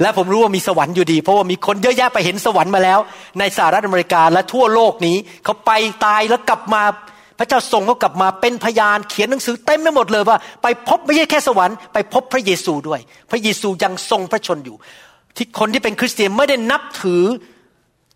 [0.00, 2.98] และผมรู้ว่ามีสวรรค์อยู่ดี เพราะว่ามีคนเยอะแยะไปเห็นสวรรค์มาแล้ว
[3.38, 5.70] ในสหรัฐอเมริกาและทั่วโลกนี้ เขาไป
[6.04, 6.82] ตายแล้วกลับมา
[7.38, 14.76] พระเจ้าส่งเขากลับมาเป็นพยานเขียนหนังสือเต็มไปหมดเลยว่า ไปพบไม่ใช่แค่สวรรค์ไปพบพระเยซูด้วย พระเยซูยังทรงพระชนอยู่
[15.36, 17.24] ที่คนที่เป็นคริสเตียนไม่ได้นับถือ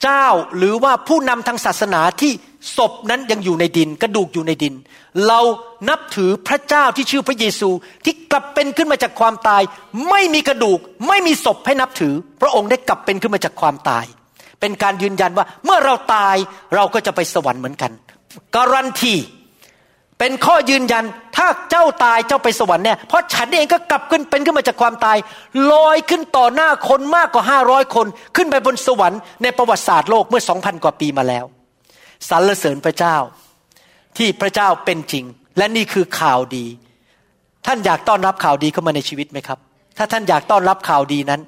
[0.02, 2.32] เจ้าหรือว่าผู้นำทางศาสนาที่
[2.76, 4.74] ศพนั้นยังอยู่ในดินกระดูกอยู่ในดิน
[5.26, 5.40] เรา
[5.88, 7.68] นับถือพระเจ้าที่ชื่อพระเยซู
[8.04, 9.62] ที่กลับเป็นขึ้นมาจากความตาย
[10.10, 14.04] ไม่มีกระดูก ไม่มีศพให้นับถือ พระองค์ได้กลับเป็นขึ้นมาจากความตาย
[14.60, 16.36] เป็นการยืนยันว่าเมื่อเราตาย
[16.74, 17.92] เราก็จะไปสวรรค์เหมือนกัน
[18.56, 19.14] การันตี
[20.18, 21.04] เป็นข้อยืนยัน
[21.36, 25.16] ถ้าเจ้าตายเจ้าไปสวรรค์เนี่ยเพราะฉันเองก็กลับขึ้นเป็นขึ้นมาจากความตาย
[25.72, 28.06] ลอยขึ้นต่อหน้าคนมากกว่าห้าร้อยคน
[28.36, 31.44] ขึ้นไปบนสวรรค์ในประวัติศาสตร์โลกเมื่อสองพันกว่าปีมาแล้ว
[32.28, 33.16] สรรเสริญพระเจ้า
[34.18, 35.24] ที่พระเจ้าเป็นจริง
[35.58, 36.66] และนี่คือข่าวดี
[37.66, 39.58] ท่านอยากต้อนรับข่าวดีเข้ามาในชีวิตไหมครับ
[39.98, 41.40] ถ้าท่านอยากต้อนรับข่าวดีนั้น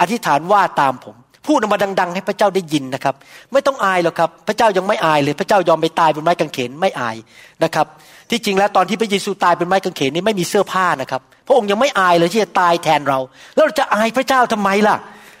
[0.00, 1.16] อธิษฐานว่าตามผม
[1.46, 3.14] พูดออกมาดัง ๆ ให้พระเจ้าได้ยินนะครับ
[3.52, 7.16] ไม่ต้องอายหรอกครับ พระเจ้ายังไม่อายเลย พระเจ้ายอมไปตายบนไม้กางเขนไม่อาย
[7.64, 7.86] นะครับ
[8.30, 13.18] ที่จริงแล้วตอนที่พระเยซูตายเป็นไม้กางเขนนี้ไม่มีเสื้อผ้านะครับ พระองค์ยังไม่อายเลยที่จะตายแทนเรา
[13.54, 14.96] แล้วเราจะอายพระเจ้าทำไมล่ะ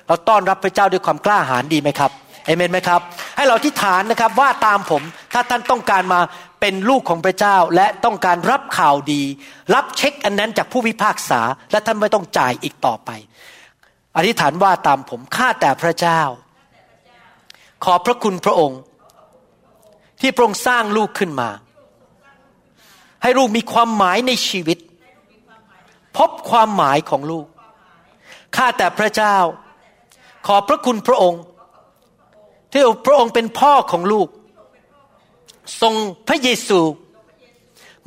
[0.08, 2.10] เราต้อนรับพระเจ้าด้วยความกล้าหาญดีไหมครับ
[2.46, 3.00] เอเมนไหมครับ
[3.36, 6.20] ให้เราที่ฐานนะครับว่าตามผมถ้าท่านต้องการมา
[6.60, 9.22] เป็นลูกของพระเจ้าและต้องการรับข่าวดี
[9.74, 11.40] รับเช็คอันนั้นจากผู้พิพากษา
[11.70, 13.10] และท่านไม่ต้องจ่ายอีกต่อไป
[14.16, 16.20] อธิษฐานว่าตามผมข้าแต่พระเจ้า
[17.84, 18.80] ขอพระคุณพระองค์
[20.20, 21.50] ที่พระองค์สร้างลูกขึ้นมา
[23.22, 24.78] ให้ลูกมีความหมายในชีวิต
[26.16, 27.46] พบความหมายของลูก
[28.56, 29.36] ข้าแต่พระเจ้า
[30.46, 31.42] ขอพระคุณพระองค์
[32.76, 34.28] ที่พระองค์เป็นพ่อของลูก
[35.80, 35.94] ทรง
[36.28, 36.80] พระเยซู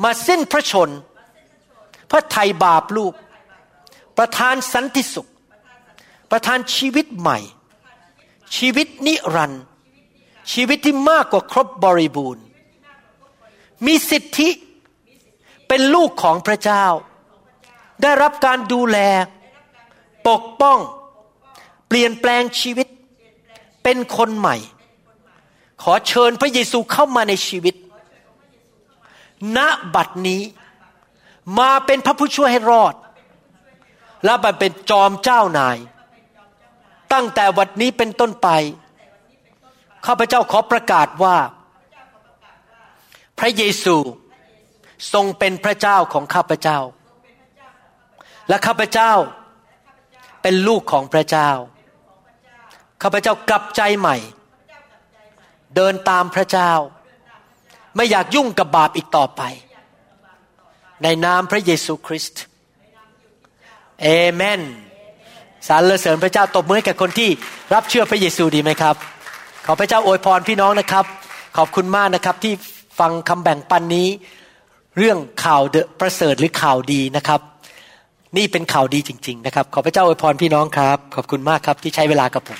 [0.03, 0.89] มาสิ้นพระชน
[2.11, 3.13] พระไถ่บาปลูก
[4.17, 5.29] ประทานสันติสุข
[6.31, 7.39] ประทานชีวิตใหม่
[8.57, 9.63] ชีวิตนิรันดร์
[10.53, 12.43] ชีวิตที่มากกว่าครบบริบูรณ์
[13.85, 14.49] มีสิทธิ
[15.67, 16.85] เป็นลูกของพระเจ้า
[18.01, 18.97] ได้รับการดูแล
[20.27, 20.79] ปกป้อง
[21.87, 22.87] เปลี่ยนแปลงชีวิต
[23.83, 24.55] เป็นคนใหม่
[25.83, 27.75] ขอเชิญพระเยซูเข้ามาในชีวิต
[29.57, 29.59] ณ
[29.95, 30.41] บัดนี้
[31.59, 32.93] มาเป็นพระผู้ช่วยให้รอด
[34.25, 35.77] และมาเป็นจอมเจ้านาย
[37.13, 38.49] ตั้งแต่วันนี้เป็นต้นไป
[40.05, 41.37] ข้าพเจ้าขอประกาศว่า
[43.39, 43.95] พระเยซู
[45.13, 46.79] ทรงเป็นพระเจ้าของข้าพเจ้า
[48.49, 49.11] และข้าพเจ้า
[50.41, 51.49] เป็นลูกของพระเจ้า
[53.01, 54.17] ข้าพเจ้ากลับใจใหม่
[55.75, 56.71] เดินตามพระเจ้า
[57.95, 59.41] ไม่อยากยุ่งกับบาปอีกต่อไป
[61.03, 62.41] ในนามพระเยซูคริสต์
[64.01, 64.61] เอเมน
[65.67, 67.29] สรรเสริญพระเจ้าตบมือให้กับคนที่
[67.73, 68.95] รับเชื่อพระเยซูดีไหมครับ
[69.65, 71.05] ขอพระเจ้าอวยพรพี่น้องนะครับ
[71.57, 72.53] ขอบคุณมากนะครับที่
[72.99, 74.07] ฟังคำแบ่งปันนี้
[74.97, 77.41] เรื่องข่าวเดประเสริฐหรือข่าวดีนะครับ
[78.37, 82.59] นี่เป็นข่าวดีจริง ๆ นะครับ ขอพระเจ้าอวยพรพี่น้องครับ ขอบคุณมากครับที่ใช้เวลากับผม